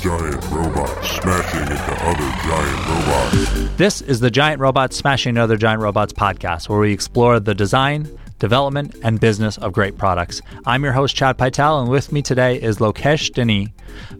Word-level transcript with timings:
giant 0.00 0.44
robots 0.50 1.10
smashing 1.10 1.60
into 1.60 1.92
other 2.04 2.30
giant 2.44 2.88
robots. 2.88 3.76
This 3.76 4.00
is 4.00 4.20
the 4.20 4.30
Giant 4.30 4.60
Robots 4.60 4.96
Smashing 4.96 5.30
Into 5.30 5.42
Other 5.42 5.56
Giant 5.56 5.82
Robots 5.82 6.12
podcast, 6.12 6.68
where 6.68 6.78
we 6.78 6.92
explore 6.92 7.40
the 7.40 7.54
design, 7.54 8.08
development, 8.38 8.94
and 9.02 9.18
business 9.18 9.58
of 9.58 9.72
great 9.72 9.98
products. 9.98 10.40
I'm 10.66 10.84
your 10.84 10.92
host, 10.92 11.16
Chad 11.16 11.36
Pytel, 11.36 11.80
and 11.80 11.90
with 11.90 12.12
me 12.12 12.22
today 12.22 12.60
is 12.60 12.78
Lokesh 12.78 13.32
Dini, 13.32 13.72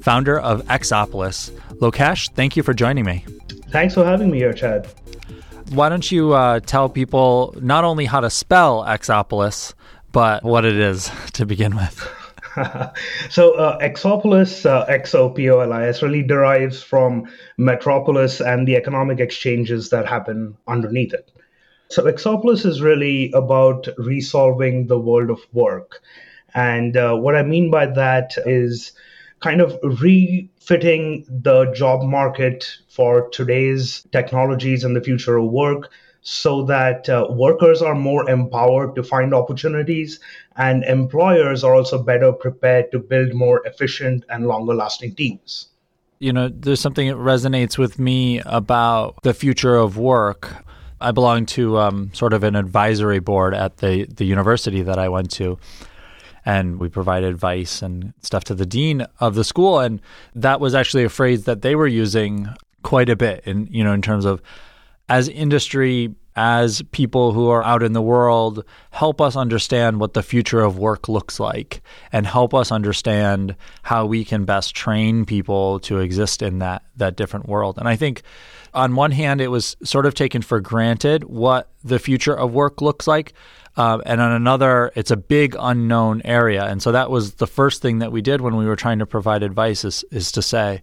founder 0.02 0.40
of 0.40 0.64
Xopolis. 0.64 1.50
Lokesh, 1.80 2.32
thank 2.34 2.56
you 2.56 2.64
for 2.64 2.74
joining 2.74 3.04
me. 3.04 3.24
Thanks 3.70 3.94
for 3.94 4.04
having 4.04 4.32
me 4.32 4.38
here, 4.38 4.52
Chad. 4.52 4.88
Why 5.70 5.88
don't 5.88 6.10
you 6.10 6.32
uh, 6.32 6.58
tell 6.60 6.88
people 6.88 7.54
not 7.60 7.84
only 7.84 8.06
how 8.06 8.18
to 8.18 8.30
spell 8.30 8.82
Xopolis, 8.82 9.74
but 10.10 10.42
what 10.42 10.64
it 10.64 10.76
is 10.76 11.08
to 11.34 11.46
begin 11.46 11.76
with? 11.76 12.17
so 13.30 13.54
uh, 13.54 13.78
Xopolis, 13.80 14.66
uh, 14.66 14.84
X-O-P-O-L-I-S, 14.88 16.02
really 16.02 16.22
derives 16.22 16.82
from 16.82 17.26
Metropolis 17.56 18.40
and 18.40 18.66
the 18.66 18.76
economic 18.76 19.20
exchanges 19.20 19.90
that 19.90 20.06
happen 20.06 20.56
underneath 20.66 21.14
it. 21.14 21.30
So 21.90 22.02
Xopolis 22.04 22.66
is 22.66 22.82
really 22.82 23.32
about 23.32 23.88
resolving 23.96 24.86
the 24.86 24.98
world 24.98 25.30
of 25.30 25.40
work. 25.52 26.00
And 26.54 26.96
uh, 26.96 27.16
what 27.16 27.34
I 27.34 27.42
mean 27.42 27.70
by 27.70 27.86
that 27.86 28.34
is 28.44 28.92
kind 29.40 29.60
of 29.60 29.78
refitting 29.82 31.24
the 31.28 31.72
job 31.72 32.02
market 32.02 32.66
for 32.88 33.28
today's 33.30 34.06
technologies 34.12 34.84
and 34.84 34.96
the 34.96 35.00
future 35.00 35.36
of 35.36 35.50
work 35.50 35.90
so 36.20 36.62
that 36.64 37.08
uh, 37.08 37.26
workers 37.30 37.80
are 37.80 37.94
more 37.94 38.28
empowered 38.28 38.94
to 38.96 39.02
find 39.02 39.32
opportunities 39.32 40.20
and 40.58 40.82
employers 40.84 41.62
are 41.62 41.74
also 41.74 42.02
better 42.02 42.32
prepared 42.32 42.90
to 42.90 42.98
build 42.98 43.32
more 43.32 43.64
efficient 43.64 44.24
and 44.28 44.46
longer 44.46 44.74
lasting 44.74 45.14
teams. 45.14 45.68
You 46.18 46.32
know, 46.32 46.48
there's 46.48 46.80
something 46.80 47.06
that 47.06 47.16
resonates 47.16 47.78
with 47.78 48.00
me 48.00 48.40
about 48.40 49.22
the 49.22 49.32
future 49.32 49.76
of 49.76 49.96
work. 49.96 50.52
I 51.00 51.12
belong 51.12 51.46
to 51.46 51.78
um, 51.78 52.10
sort 52.12 52.32
of 52.32 52.42
an 52.42 52.56
advisory 52.56 53.20
board 53.20 53.54
at 53.54 53.76
the, 53.76 54.06
the 54.06 54.24
university 54.24 54.82
that 54.82 54.98
I 54.98 55.08
went 55.08 55.30
to. 55.32 55.58
And 56.44 56.80
we 56.80 56.88
provide 56.88 57.22
advice 57.22 57.80
and 57.80 58.12
stuff 58.22 58.42
to 58.44 58.54
the 58.54 58.66
dean 58.66 59.06
of 59.20 59.36
the 59.36 59.44
school. 59.44 59.78
And 59.78 60.00
that 60.34 60.60
was 60.60 60.74
actually 60.74 61.04
a 61.04 61.08
phrase 61.08 61.44
that 61.44 61.62
they 61.62 61.76
were 61.76 61.86
using 61.86 62.48
quite 62.82 63.08
a 63.08 63.16
bit 63.16 63.44
in, 63.44 63.68
you 63.70 63.84
know, 63.84 63.92
in 63.92 64.02
terms 64.02 64.24
of 64.24 64.42
as 65.08 65.28
industry, 65.28 66.14
as 66.38 66.82
people 66.92 67.32
who 67.32 67.48
are 67.48 67.64
out 67.64 67.82
in 67.82 67.94
the 67.94 68.00
world, 68.00 68.64
help 68.90 69.20
us 69.20 69.34
understand 69.34 69.98
what 69.98 70.14
the 70.14 70.22
future 70.22 70.60
of 70.60 70.78
work 70.78 71.08
looks 71.08 71.40
like 71.40 71.82
and 72.12 72.28
help 72.28 72.54
us 72.54 72.70
understand 72.70 73.56
how 73.82 74.06
we 74.06 74.24
can 74.24 74.44
best 74.44 74.72
train 74.72 75.24
people 75.24 75.80
to 75.80 75.98
exist 75.98 76.40
in 76.40 76.60
that 76.60 76.84
that 76.96 77.16
different 77.16 77.48
world. 77.48 77.76
And 77.76 77.88
I 77.88 77.96
think 77.96 78.22
on 78.72 78.94
one 78.94 79.10
hand, 79.10 79.40
it 79.40 79.48
was 79.48 79.76
sort 79.82 80.06
of 80.06 80.14
taken 80.14 80.40
for 80.40 80.60
granted 80.60 81.24
what 81.24 81.70
the 81.82 81.98
future 81.98 82.38
of 82.38 82.52
work 82.52 82.80
looks 82.80 83.08
like. 83.08 83.32
Uh, 83.76 83.98
and 84.06 84.20
on 84.20 84.30
another, 84.30 84.92
it's 84.94 85.10
a 85.10 85.16
big 85.16 85.56
unknown 85.58 86.22
area. 86.24 86.64
And 86.66 86.80
so 86.80 86.92
that 86.92 87.10
was 87.10 87.34
the 87.34 87.46
first 87.48 87.82
thing 87.82 87.98
that 87.98 88.12
we 88.12 88.22
did 88.22 88.40
when 88.40 88.54
we 88.54 88.66
were 88.66 88.76
trying 88.76 89.00
to 89.00 89.06
provide 89.06 89.42
advice 89.42 89.84
is, 89.84 90.04
is 90.12 90.30
to 90.32 90.42
say, 90.42 90.82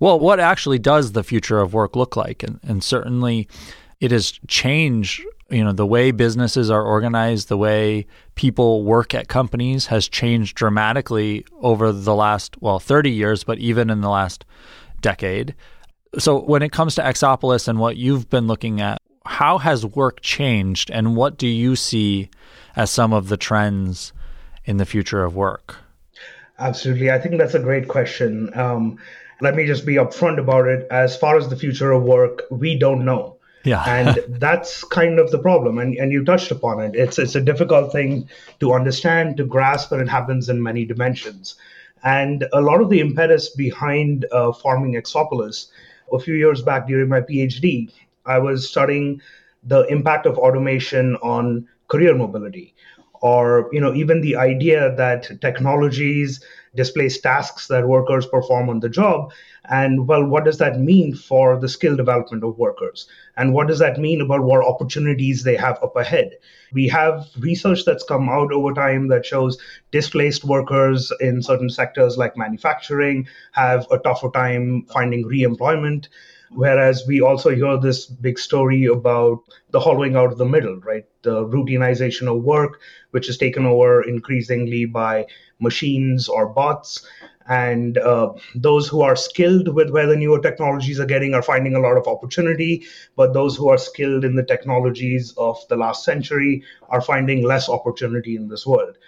well, 0.00 0.18
what 0.18 0.40
actually 0.40 0.78
does 0.78 1.12
the 1.12 1.24
future 1.24 1.58
of 1.58 1.74
work 1.74 1.96
look 1.96 2.16
like? 2.16 2.42
And, 2.42 2.60
and 2.62 2.82
certainly 2.82 3.48
it 4.00 4.10
has 4.10 4.32
changed 4.46 5.22
you 5.50 5.62
know 5.62 5.72
the 5.72 5.86
way 5.86 6.10
businesses 6.10 6.70
are 6.70 6.82
organized 6.82 7.48
the 7.48 7.56
way 7.56 8.06
people 8.34 8.82
work 8.84 9.14
at 9.14 9.28
companies 9.28 9.86
has 9.86 10.08
changed 10.08 10.56
dramatically 10.56 11.44
over 11.60 11.92
the 11.92 12.14
last 12.14 12.60
well 12.60 12.78
30 12.78 13.10
years 13.10 13.44
but 13.44 13.58
even 13.58 13.90
in 13.90 14.00
the 14.00 14.08
last 14.08 14.44
decade 15.00 15.54
so 16.18 16.40
when 16.40 16.62
it 16.62 16.72
comes 16.72 16.94
to 16.94 17.02
xopolis 17.02 17.68
and 17.68 17.78
what 17.78 17.96
you've 17.96 18.28
been 18.28 18.46
looking 18.46 18.80
at 18.80 19.00
how 19.24 19.58
has 19.58 19.84
work 19.84 20.20
changed 20.20 20.90
and 20.90 21.16
what 21.16 21.36
do 21.36 21.46
you 21.46 21.76
see 21.76 22.28
as 22.74 22.90
some 22.90 23.12
of 23.12 23.28
the 23.28 23.36
trends 23.36 24.12
in 24.64 24.78
the 24.78 24.86
future 24.86 25.22
of 25.22 25.36
work 25.36 25.76
absolutely 26.58 27.10
i 27.10 27.18
think 27.18 27.38
that's 27.38 27.54
a 27.54 27.60
great 27.60 27.86
question 27.88 28.50
um, 28.58 28.98
let 29.40 29.54
me 29.54 29.66
just 29.66 29.84
be 29.84 29.96
upfront 29.96 30.38
about 30.38 30.66
it. 30.66 30.86
As 30.90 31.16
far 31.16 31.36
as 31.36 31.48
the 31.48 31.56
future 31.56 31.92
of 31.92 32.02
work, 32.02 32.44
we 32.50 32.78
don't 32.78 33.04
know. 33.04 33.35
Yeah. 33.66 33.84
and 33.86 34.40
that's 34.40 34.84
kind 34.84 35.18
of 35.18 35.30
the 35.30 35.38
problem. 35.38 35.78
And, 35.78 35.96
and 35.96 36.12
you 36.12 36.24
touched 36.24 36.50
upon 36.50 36.80
it. 36.80 36.94
It's, 36.94 37.18
it's 37.18 37.34
a 37.34 37.40
difficult 37.40 37.92
thing 37.92 38.28
to 38.60 38.72
understand, 38.72 39.36
to 39.38 39.44
grasp, 39.44 39.92
and 39.92 40.00
it 40.00 40.08
happens 40.08 40.48
in 40.48 40.62
many 40.62 40.84
dimensions. 40.84 41.56
And 42.04 42.46
a 42.52 42.60
lot 42.60 42.80
of 42.80 42.88
the 42.88 43.00
impetus 43.00 43.50
behind 43.50 44.26
uh, 44.30 44.52
forming 44.52 44.94
Xopolis, 44.94 45.66
a 46.12 46.20
few 46.20 46.34
years 46.34 46.62
back 46.62 46.86
during 46.86 47.08
my 47.08 47.20
PhD, 47.20 47.92
I 48.24 48.38
was 48.38 48.68
studying 48.68 49.20
the 49.64 49.82
impact 49.86 50.26
of 50.26 50.38
automation 50.38 51.16
on 51.16 51.66
career 51.88 52.14
mobility 52.14 52.74
or 53.20 53.68
you 53.72 53.80
know 53.80 53.94
even 53.94 54.20
the 54.20 54.36
idea 54.36 54.94
that 54.96 55.30
technologies 55.40 56.44
displace 56.76 57.20
tasks 57.20 57.66
that 57.68 57.88
workers 57.88 58.26
perform 58.26 58.68
on 58.68 58.80
the 58.80 58.88
job. 58.88 59.32
And 59.68 60.06
well 60.06 60.24
what 60.24 60.44
does 60.44 60.58
that 60.58 60.78
mean 60.78 61.14
for 61.14 61.58
the 61.58 61.68
skill 61.68 61.96
development 61.96 62.44
of 62.44 62.58
workers? 62.58 63.08
And 63.36 63.52
what 63.52 63.66
does 63.66 63.78
that 63.80 63.98
mean 63.98 64.20
about 64.20 64.44
what 64.44 64.64
opportunities 64.64 65.42
they 65.42 65.56
have 65.56 65.82
up 65.82 65.96
ahead? 65.96 66.36
We 66.72 66.88
have 66.88 67.26
research 67.38 67.84
that's 67.84 68.04
come 68.04 68.28
out 68.28 68.52
over 68.52 68.72
time 68.72 69.08
that 69.08 69.26
shows 69.26 69.58
displaced 69.90 70.44
workers 70.44 71.12
in 71.20 71.42
certain 71.42 71.70
sectors 71.70 72.16
like 72.16 72.36
manufacturing 72.36 73.26
have 73.52 73.86
a 73.90 73.98
tougher 73.98 74.30
time 74.30 74.86
finding 74.92 75.26
re-employment 75.26 76.08
Whereas 76.50 77.04
we 77.06 77.20
also 77.20 77.50
hear 77.50 77.76
this 77.76 78.06
big 78.06 78.38
story 78.38 78.84
about 78.84 79.40
the 79.70 79.80
hollowing 79.80 80.16
out 80.16 80.32
of 80.32 80.38
the 80.38 80.44
middle, 80.44 80.76
right? 80.80 81.04
The 81.22 81.44
routinization 81.44 82.28
of 82.34 82.44
work, 82.44 82.80
which 83.10 83.28
is 83.28 83.36
taken 83.36 83.66
over 83.66 84.02
increasingly 84.02 84.84
by 84.84 85.26
machines 85.58 86.28
or 86.28 86.48
bots. 86.48 87.06
And 87.48 87.98
uh, 87.98 88.32
those 88.54 88.88
who 88.88 89.02
are 89.02 89.16
skilled 89.16 89.68
with 89.68 89.90
where 89.90 90.06
the 90.06 90.16
newer 90.16 90.40
technologies 90.40 90.98
are 90.98 91.06
getting 91.06 91.34
are 91.34 91.42
finding 91.42 91.74
a 91.74 91.80
lot 91.80 91.96
of 91.96 92.08
opportunity. 92.08 92.84
But 93.16 93.34
those 93.34 93.56
who 93.56 93.68
are 93.68 93.78
skilled 93.78 94.24
in 94.24 94.34
the 94.34 94.42
technologies 94.44 95.34
of 95.36 95.56
the 95.68 95.76
last 95.76 96.04
century 96.04 96.62
are 96.88 97.00
finding 97.00 97.42
less 97.42 97.68
opportunity 97.68 98.36
in 98.36 98.48
this 98.48 98.66
world. 98.66 98.98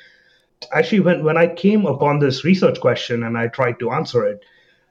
Actually, 0.72 1.00
when, 1.00 1.24
when 1.24 1.36
I 1.36 1.46
came 1.46 1.86
upon 1.86 2.18
this 2.18 2.44
research 2.44 2.80
question 2.80 3.22
and 3.22 3.38
I 3.38 3.48
tried 3.48 3.78
to 3.80 3.90
answer 3.90 4.24
it, 4.24 4.44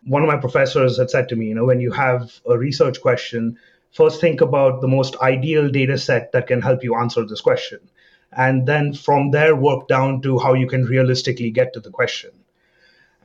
one 0.03 0.21
of 0.21 0.27
my 0.27 0.37
professors 0.37 0.97
had 0.97 1.09
said 1.09 1.29
to 1.29 1.35
me, 1.35 1.47
you 1.47 1.55
know, 1.55 1.65
when 1.65 1.79
you 1.79 1.91
have 1.91 2.39
a 2.49 2.57
research 2.57 3.01
question, 3.01 3.57
first 3.91 4.21
think 4.21 4.41
about 4.41 4.81
the 4.81 4.87
most 4.87 5.15
ideal 5.21 5.69
data 5.69 5.97
set 5.97 6.31
that 6.31 6.47
can 6.47 6.61
help 6.61 6.83
you 6.83 6.95
answer 6.95 7.25
this 7.25 7.41
question. 7.41 7.79
And 8.31 8.67
then 8.67 8.93
from 8.93 9.31
there, 9.31 9.55
work 9.55 9.87
down 9.87 10.21
to 10.21 10.37
how 10.39 10.53
you 10.53 10.67
can 10.67 10.85
realistically 10.85 11.49
get 11.49 11.73
to 11.73 11.79
the 11.79 11.89
question. 11.89 12.31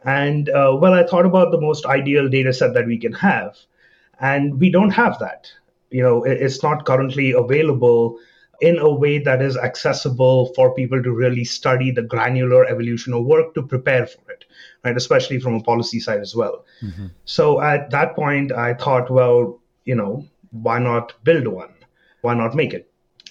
And 0.05 0.49
uh, 0.49 0.77
well, 0.81 0.95
I 0.95 1.05
thought 1.05 1.27
about 1.27 1.51
the 1.51 1.61
most 1.61 1.87
ideal 1.87 2.29
data 2.29 2.53
set 2.53 2.75
that 2.75 2.87
we 2.87 2.99
can 2.99 3.13
have. 3.13 3.57
And 4.21 4.61
we 4.61 4.71
don't 4.71 4.91
have 4.91 5.19
that. 5.19 5.53
You 5.91 6.03
know, 6.03 6.25
it's 6.25 6.63
not 6.63 6.87
currently 6.87 7.33
available 7.33 8.19
in 8.63 8.79
a 8.79 8.91
way 8.91 9.19
that 9.19 9.43
is 9.43 9.57
accessible 9.57 10.53
for 10.55 10.75
people 10.75 11.03
to 11.03 11.13
really 11.13 11.45
study 11.45 11.91
the 11.91 12.03
granular 12.03 12.65
evolution 12.65 13.13
of 13.13 13.25
work 13.25 13.55
to 13.55 13.63
prepare 13.63 14.07
for 14.07 14.31
it 14.31 14.43
right? 14.85 14.97
Especially 14.97 15.39
from 15.39 15.55
a 15.55 15.63
policy 15.63 16.01
side 16.01 16.21
as 16.21 16.35
well. 16.35 16.65
Mm-hmm. 16.83 17.07
So 17.25 17.61
at 17.61 17.91
that 17.91 18.15
point, 18.15 18.53
I 18.53 18.75
thought, 18.75 19.11
well, 19.11 19.61
you 19.85 19.95
know, 19.95 20.27
why 20.51 20.79
not 20.79 21.15
build 21.25 21.47
one? 21.47 21.73
Why 22.21 22.35
not 22.35 22.55
make 22.55 22.75
it? 22.75 22.91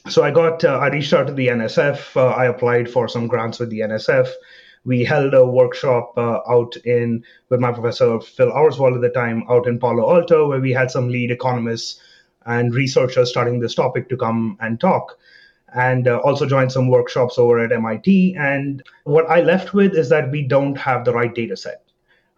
So 0.09 0.23
I 0.23 0.31
got, 0.31 0.63
uh, 0.63 0.77
I 0.77 0.87
reached 0.87 1.13
out 1.13 1.27
to 1.27 1.33
the 1.33 1.47
NSF. 1.47 2.15
Uh, 2.15 2.27
I 2.27 2.45
applied 2.45 2.89
for 2.89 3.07
some 3.07 3.27
grants 3.27 3.59
with 3.59 3.69
the 3.69 3.81
NSF. 3.81 4.29
We 4.83 5.03
held 5.03 5.35
a 5.35 5.45
workshop 5.45 6.13
uh, 6.17 6.39
out 6.49 6.75
in 6.77 7.23
with 7.49 7.59
my 7.59 7.71
professor 7.71 8.19
Phil 8.19 8.51
Auerswald 8.51 8.95
at 8.95 9.01
the 9.01 9.09
time 9.09 9.43
out 9.47 9.67
in 9.67 9.77
Palo 9.77 10.09
Alto, 10.11 10.49
where 10.49 10.59
we 10.59 10.71
had 10.71 10.89
some 10.89 11.07
lead 11.07 11.29
economists 11.29 12.01
and 12.45 12.73
researchers 12.73 13.29
starting 13.29 13.59
this 13.59 13.75
topic 13.75 14.09
to 14.09 14.17
come 14.17 14.57
and 14.59 14.79
talk 14.79 15.17
and 15.73 16.07
uh, 16.07 16.17
also 16.17 16.45
joined 16.45 16.71
some 16.71 16.87
workshops 16.87 17.37
over 17.37 17.59
at 17.59 17.71
MIT. 17.71 18.35
And 18.37 18.83
what 19.03 19.29
I 19.29 19.41
left 19.41 19.73
with 19.73 19.93
is 19.93 20.09
that 20.09 20.31
we 20.31 20.41
don't 20.41 20.77
have 20.77 21.05
the 21.05 21.13
right 21.13 21.33
data 21.33 21.55
set, 21.55 21.83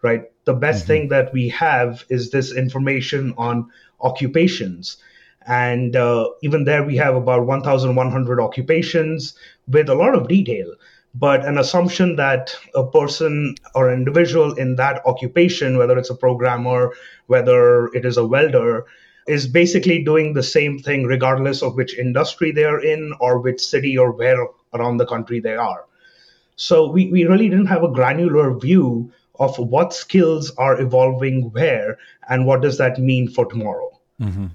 right? 0.02 0.30
The 0.44 0.54
best 0.54 0.84
mm-hmm. 0.84 0.86
thing 0.88 1.08
that 1.08 1.32
we 1.32 1.48
have 1.50 2.04
is 2.08 2.30
this 2.30 2.54
information 2.54 3.34
on 3.36 3.70
occupations. 4.00 4.98
And 5.46 5.96
uh, 5.96 6.30
even 6.42 6.64
there, 6.64 6.84
we 6.84 6.96
have 6.96 7.16
about 7.16 7.46
1,100 7.46 8.40
occupations 8.40 9.34
with 9.68 9.88
a 9.88 9.94
lot 9.94 10.14
of 10.14 10.28
detail, 10.28 10.72
but 11.14 11.44
an 11.44 11.58
assumption 11.58 12.16
that 12.16 12.56
a 12.74 12.86
person 12.86 13.56
or 13.74 13.90
an 13.90 13.98
individual 13.98 14.54
in 14.54 14.76
that 14.76 15.02
occupation, 15.06 15.76
whether 15.76 15.98
it's 15.98 16.10
a 16.10 16.14
programmer, 16.14 16.92
whether 17.26 17.86
it 17.88 18.04
is 18.04 18.16
a 18.16 18.26
welder, 18.26 18.86
is 19.26 19.46
basically 19.46 20.02
doing 20.02 20.32
the 20.32 20.42
same 20.42 20.78
thing 20.78 21.04
regardless 21.04 21.62
of 21.62 21.76
which 21.76 21.98
industry 21.98 22.52
they 22.52 22.64
are 22.64 22.80
in 22.80 23.12
or 23.20 23.38
which 23.38 23.60
city 23.60 23.96
or 23.96 24.12
where 24.12 24.46
around 24.74 24.98
the 24.98 25.06
country 25.06 25.40
they 25.40 25.56
are. 25.56 25.84
So 26.56 26.88
we, 26.88 27.10
we 27.10 27.24
really 27.24 27.48
didn't 27.48 27.66
have 27.66 27.82
a 27.82 27.92
granular 27.92 28.56
view 28.58 29.12
of 29.40 29.58
what 29.58 29.92
skills 29.92 30.50
are 30.56 30.80
evolving 30.80 31.50
where 31.50 31.98
and 32.28 32.46
what 32.46 32.62
does 32.62 32.78
that 32.78 32.98
mean 32.98 33.28
for 33.28 33.46
tomorrow. 33.46 33.90
Mm-hmm. 34.20 34.46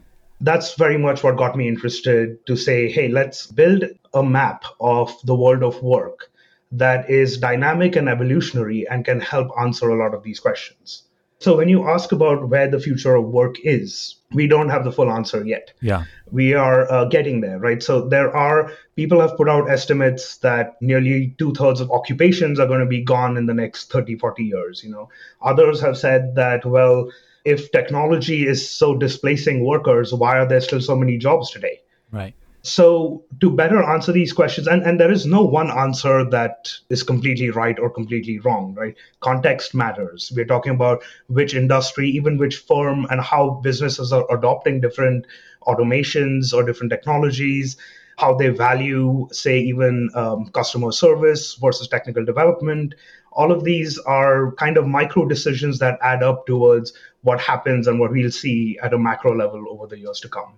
That's 0.41 0.75
very 0.75 0.97
much 0.97 1.23
what 1.23 1.35
got 1.35 1.57
me 1.57 1.67
interested 1.67 2.45
to 2.45 2.55
say, 2.55 2.89
hey, 2.89 3.09
let's 3.09 3.47
build 3.47 3.83
a 4.13 4.23
map 4.23 4.63
of 4.79 5.13
the 5.25 5.35
world 5.35 5.63
of 5.63 5.81
work 5.83 6.31
that 6.71 7.09
is 7.09 7.37
dynamic 7.37 7.95
and 7.95 8.07
evolutionary 8.07 8.87
and 8.87 9.03
can 9.03 9.19
help 9.19 9.49
answer 9.59 9.89
a 9.89 9.97
lot 9.97 10.13
of 10.13 10.23
these 10.23 10.39
questions. 10.39 11.03
So 11.39 11.57
when 11.57 11.67
you 11.67 11.89
ask 11.89 12.11
about 12.11 12.47
where 12.47 12.69
the 12.69 12.79
future 12.79 13.15
of 13.15 13.25
work 13.25 13.55
is, 13.63 14.15
we 14.33 14.47
don't 14.47 14.69
have 14.69 14.83
the 14.83 14.91
full 14.91 15.11
answer 15.11 15.43
yet. 15.43 15.71
Yeah. 15.81 16.03
We 16.31 16.53
are 16.53 16.91
uh, 16.91 17.05
getting 17.05 17.41
there, 17.41 17.57
right? 17.57 17.81
So 17.81 18.07
there 18.07 18.35
are 18.35 18.71
people 18.95 19.19
have 19.21 19.35
put 19.35 19.49
out 19.49 19.69
estimates 19.69 20.37
that 20.37 20.79
nearly 20.81 21.35
two 21.37 21.53
thirds 21.53 21.81
of 21.81 21.91
occupations 21.91 22.59
are 22.59 22.67
going 22.67 22.81
to 22.81 22.85
be 22.85 23.03
gone 23.03 23.37
in 23.37 23.47
the 23.47 23.53
next 23.53 23.91
30, 23.91 24.17
40 24.17 24.43
years. 24.43 24.83
You 24.83 24.91
know, 24.91 25.09
others 25.41 25.81
have 25.81 25.97
said 25.97 26.35
that, 26.35 26.65
well, 26.65 27.09
if 27.43 27.71
technology 27.71 28.45
is 28.45 28.69
so 28.69 28.95
displacing 28.95 29.65
workers, 29.65 30.13
why 30.13 30.37
are 30.37 30.47
there 30.47 30.61
still 30.61 30.81
so 30.81 30.95
many 30.95 31.17
jobs 31.17 31.49
today? 31.49 31.81
Right. 32.11 32.35
So, 32.69 33.23
to 33.41 33.49
better 33.49 33.81
answer 33.81 34.11
these 34.11 34.31
questions, 34.31 34.67
and, 34.67 34.83
and 34.83 34.99
there 34.99 35.11
is 35.11 35.25
no 35.25 35.41
one 35.41 35.71
answer 35.71 36.23
that 36.29 36.71
is 36.91 37.01
completely 37.01 37.49
right 37.49 37.79
or 37.79 37.89
completely 37.89 38.37
wrong, 38.37 38.75
right? 38.75 38.95
Context 39.21 39.73
matters. 39.73 40.31
We're 40.35 40.45
talking 40.45 40.73
about 40.73 41.01
which 41.29 41.55
industry, 41.55 42.07
even 42.09 42.37
which 42.37 42.57
firm, 42.57 43.07
and 43.09 43.21
how 43.21 43.59
businesses 43.63 44.13
are 44.13 44.31
adopting 44.31 44.81
different 44.81 45.25
automations 45.65 46.53
or 46.53 46.61
different 46.61 46.91
technologies, 46.91 47.75
how 48.19 48.35
they 48.35 48.49
value, 48.49 49.27
say, 49.31 49.57
even 49.57 50.11
um, 50.13 50.45
customer 50.51 50.91
service 50.91 51.55
versus 51.55 51.87
technical 51.87 52.23
development. 52.23 52.93
All 53.31 53.51
of 53.51 53.63
these 53.63 53.97
are 53.97 54.51
kind 54.57 54.77
of 54.77 54.85
micro 54.85 55.25
decisions 55.25 55.79
that 55.79 55.97
add 56.03 56.21
up 56.21 56.45
towards 56.45 56.93
what 57.23 57.41
happens 57.41 57.87
and 57.87 57.99
what 57.99 58.11
we'll 58.11 58.29
see 58.29 58.77
at 58.83 58.93
a 58.93 58.99
macro 58.99 59.35
level 59.35 59.65
over 59.71 59.87
the 59.87 59.97
years 59.97 60.19
to 60.19 60.29
come. 60.29 60.53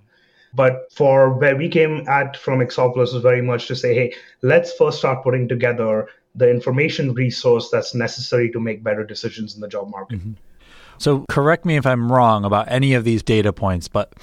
But 0.53 0.91
for 0.91 1.33
where 1.33 1.55
we 1.55 1.69
came 1.69 2.07
at 2.07 2.35
from 2.37 2.59
Xopolis 2.59 3.13
was 3.13 3.21
very 3.21 3.41
much 3.41 3.67
to 3.67 3.75
say, 3.75 3.95
hey, 3.95 4.13
let's 4.41 4.73
first 4.73 4.99
start 4.99 5.23
putting 5.23 5.47
together 5.47 6.07
the 6.35 6.49
information 6.49 7.13
resource 7.13 7.69
that's 7.69 7.93
necessary 7.93 8.51
to 8.51 8.59
make 8.59 8.83
better 8.83 9.05
decisions 9.05 9.55
in 9.55 9.61
the 9.61 9.67
job 9.67 9.89
market. 9.89 10.19
Mm-hmm. 10.19 10.33
So, 10.97 11.25
correct 11.29 11.65
me 11.65 11.77
if 11.77 11.85
I'm 11.85 12.11
wrong 12.11 12.45
about 12.45 12.71
any 12.71 12.93
of 12.93 13.03
these 13.03 13.23
data 13.23 13.51
points, 13.51 13.87
but 13.87 14.13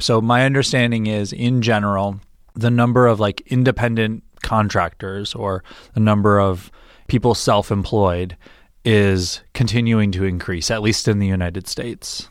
so 0.00 0.20
my 0.20 0.44
understanding 0.44 1.06
is 1.06 1.32
in 1.32 1.62
general, 1.62 2.20
the 2.54 2.70
number 2.70 3.06
of 3.06 3.20
like 3.20 3.40
independent 3.46 4.24
contractors 4.42 5.34
or 5.34 5.62
the 5.94 6.00
number 6.00 6.40
of 6.40 6.70
people 7.06 7.34
self 7.34 7.70
employed 7.70 8.36
is 8.84 9.42
continuing 9.54 10.12
to 10.12 10.24
increase, 10.24 10.70
at 10.70 10.82
least 10.82 11.08
in 11.08 11.18
the 11.18 11.26
United 11.26 11.66
States. 11.68 12.28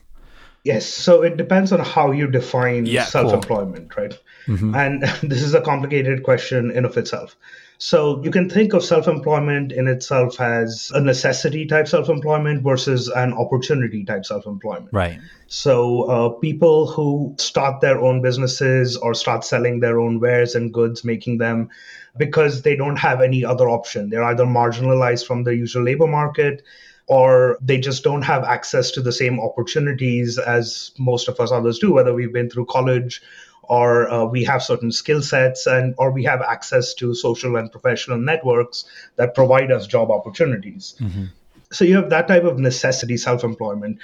Yes, 0.68 0.86
so 0.86 1.22
it 1.22 1.38
depends 1.38 1.72
on 1.72 1.80
how 1.80 2.12
you 2.12 2.28
define 2.28 2.86
yeah, 2.86 3.06
self-employment, 3.06 3.90
cool. 3.90 4.04
right? 4.04 4.20
Mm-hmm. 4.48 4.76
And 4.76 5.04
this 5.32 5.42
is 5.42 5.54
a 5.54 5.62
complicated 5.62 6.24
question 6.24 6.72
in 6.72 6.84
of 6.84 6.98
itself. 6.98 7.38
So 7.80 8.22
you 8.24 8.32
can 8.32 8.50
think 8.50 8.74
of 8.74 8.84
self-employment 8.84 9.72
in 9.72 9.88
itself 9.88 10.42
as 10.42 10.92
a 10.94 11.00
necessity 11.00 11.66
type 11.68 11.88
self-employment 11.88 12.64
versus 12.64 13.08
an 13.08 13.34
opportunity 13.34 14.04
type 14.04 14.26
self-employment. 14.26 14.90
Right. 14.92 15.20
So 15.46 16.04
uh, 16.04 16.30
people 16.40 16.88
who 16.88 17.36
start 17.38 17.80
their 17.82 18.02
own 18.02 18.22
businesses 18.22 18.98
or 18.98 19.14
start 19.14 19.46
selling 19.46 19.80
their 19.80 20.00
own 20.00 20.20
wares 20.20 20.56
and 20.56 20.74
goods, 20.74 21.06
making 21.06 21.38
them 21.38 21.70
because 22.18 22.64
they 22.64 22.76
don't 22.76 22.98
have 22.98 23.22
any 23.22 23.46
other 23.46 23.70
option. 23.70 24.10
They're 24.10 24.24
either 24.24 24.46
marginalized 24.46 25.26
from 25.26 25.44
the 25.44 25.56
usual 25.56 25.84
labor 25.84 26.08
market 26.08 26.64
or 27.08 27.58
they 27.62 27.80
just 27.80 28.04
don't 28.04 28.22
have 28.22 28.44
access 28.44 28.92
to 28.92 29.02
the 29.02 29.12
same 29.12 29.40
opportunities 29.40 30.38
as 30.38 30.92
most 31.00 31.28
of 31.28 31.40
us 31.40 31.52
others 31.52 31.80
do, 31.80 31.94
whether 31.94 32.14
we've 32.14 32.34
been 32.34 32.50
through 32.50 32.66
college 32.66 33.22
or 33.64 34.10
uh, 34.10 34.26
we 34.26 34.44
have 34.44 34.64
certain 34.64 34.92
skill 34.92 35.22
sets 35.22 35.68
and 35.68 35.94
or 35.98 36.12
we 36.12 36.24
have 36.24 36.42
access 36.42 36.94
to 36.94 37.14
social 37.14 37.56
and 37.56 37.72
professional 37.72 38.18
networks 38.18 38.86
that 39.16 39.36
provide 39.36 39.72
us 39.72 39.88
job 39.88 40.12
opportunities. 40.12 40.96
Mm-hmm. 41.00 41.26
So 41.72 41.86
you 41.86 41.96
have 41.96 42.10
that 42.10 42.28
type 42.28 42.44
of 42.44 42.60
necessity 42.60 43.18
self-employment. 43.18 44.00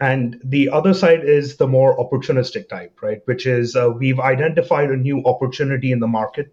And 0.00 0.40
the 0.44 0.70
other 0.70 0.94
side 0.94 1.24
is 1.24 1.56
the 1.56 1.66
more 1.66 1.96
opportunistic 1.98 2.68
type, 2.68 3.02
right? 3.02 3.20
Which 3.24 3.46
is 3.46 3.74
uh, 3.74 3.90
we've 3.90 4.20
identified 4.20 4.90
a 4.90 4.96
new 4.96 5.22
opportunity 5.24 5.90
in 5.90 6.00
the 6.00 6.06
market 6.06 6.52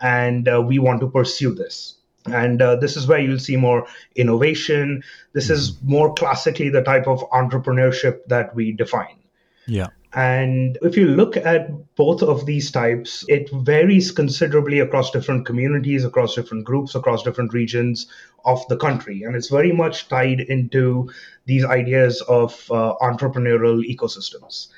and 0.00 0.48
uh, 0.48 0.62
we 0.62 0.78
want 0.78 1.00
to 1.00 1.10
pursue 1.10 1.54
this. 1.54 1.94
And 2.32 2.62
uh, 2.62 2.76
this 2.76 2.96
is 2.96 3.06
where 3.06 3.18
you'll 3.18 3.38
see 3.38 3.56
more 3.56 3.86
innovation. 4.14 5.02
This 5.32 5.44
mm-hmm. 5.44 5.54
is 5.54 5.82
more 5.82 6.14
classically 6.14 6.68
the 6.68 6.82
type 6.82 7.06
of 7.06 7.20
entrepreneurship 7.30 8.26
that 8.26 8.54
we 8.54 8.72
define. 8.72 9.18
Yeah. 9.66 9.88
And 10.16 10.78
if 10.80 10.96
you 10.96 11.08
look 11.08 11.36
at 11.36 11.94
both 11.94 12.22
of 12.22 12.46
these 12.46 12.70
types, 12.70 13.22
it 13.28 13.50
varies 13.50 14.10
considerably 14.10 14.80
across 14.80 15.10
different 15.10 15.44
communities, 15.44 16.06
across 16.06 16.34
different 16.34 16.64
groups, 16.64 16.94
across 16.94 17.22
different 17.22 17.52
regions 17.52 18.06
of 18.46 18.66
the 18.68 18.78
country. 18.78 19.24
And 19.24 19.36
it's 19.36 19.48
very 19.48 19.72
much 19.72 20.08
tied 20.08 20.40
into 20.40 21.10
these 21.44 21.66
ideas 21.66 22.22
of 22.22 22.52
uh, 22.70 22.94
entrepreneurial 23.02 23.82
ecosystems. 23.84 24.68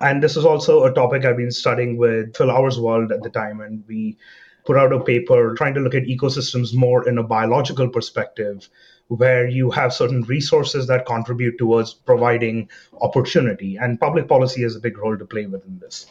And 0.00 0.22
this 0.22 0.34
is 0.34 0.46
also 0.46 0.84
a 0.84 0.94
topic 0.94 1.26
I've 1.26 1.36
been 1.36 1.50
studying 1.50 1.98
with 1.98 2.34
Phil 2.34 2.48
Auerswald 2.48 3.12
at 3.12 3.22
the 3.22 3.30
time. 3.30 3.60
And 3.60 3.84
we 3.86 4.16
put 4.66 4.76
out 4.76 4.92
a 4.92 5.00
paper 5.00 5.54
trying 5.54 5.74
to 5.74 5.80
look 5.80 5.94
at 5.94 6.04
ecosystems 6.04 6.74
more 6.74 7.08
in 7.08 7.18
a 7.18 7.22
biological 7.22 7.88
perspective, 7.88 8.68
where 9.08 9.48
you 9.48 9.70
have 9.70 9.92
certain 9.92 10.22
resources 10.22 10.88
that 10.88 11.06
contribute 11.06 11.56
towards 11.56 11.94
providing 11.94 12.68
opportunity. 13.00 13.76
And 13.76 14.00
public 14.00 14.28
policy 14.28 14.62
has 14.62 14.74
a 14.74 14.80
big 14.80 14.98
role 14.98 15.16
to 15.16 15.24
play 15.24 15.46
within 15.46 15.78
this. 15.78 16.06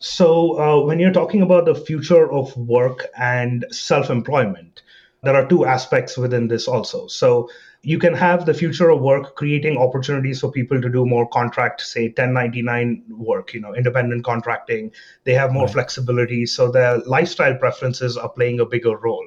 So, 0.00 0.60
uh, 0.60 0.84
when 0.84 1.00
you're 1.00 1.12
talking 1.12 1.42
about 1.42 1.64
the 1.64 1.74
future 1.74 2.30
of 2.30 2.56
work 2.56 3.06
and 3.18 3.64
self 3.70 4.10
employment, 4.10 4.82
there 5.22 5.34
are 5.34 5.48
two 5.48 5.64
aspects 5.64 6.16
within 6.16 6.46
this 6.46 6.68
also. 6.68 7.08
So, 7.08 7.50
you 7.82 7.98
can 7.98 8.12
have 8.14 8.44
the 8.44 8.54
future 8.54 8.90
of 8.90 9.00
work 9.00 9.36
creating 9.36 9.78
opportunities 9.78 10.40
for 10.40 10.50
people 10.50 10.80
to 10.80 10.88
do 10.88 11.06
more 11.06 11.28
contract 11.28 11.80
say 11.80 12.06
1099 12.08 13.04
work 13.10 13.54
you 13.54 13.60
know 13.60 13.74
independent 13.74 14.24
contracting. 14.24 14.90
They 15.24 15.34
have 15.34 15.52
more 15.52 15.64
right. 15.64 15.72
flexibility 15.72 16.46
so 16.46 16.70
their 16.70 16.98
lifestyle 16.98 17.56
preferences 17.56 18.16
are 18.16 18.28
playing 18.28 18.60
a 18.60 18.66
bigger 18.66 18.96
role 18.96 19.26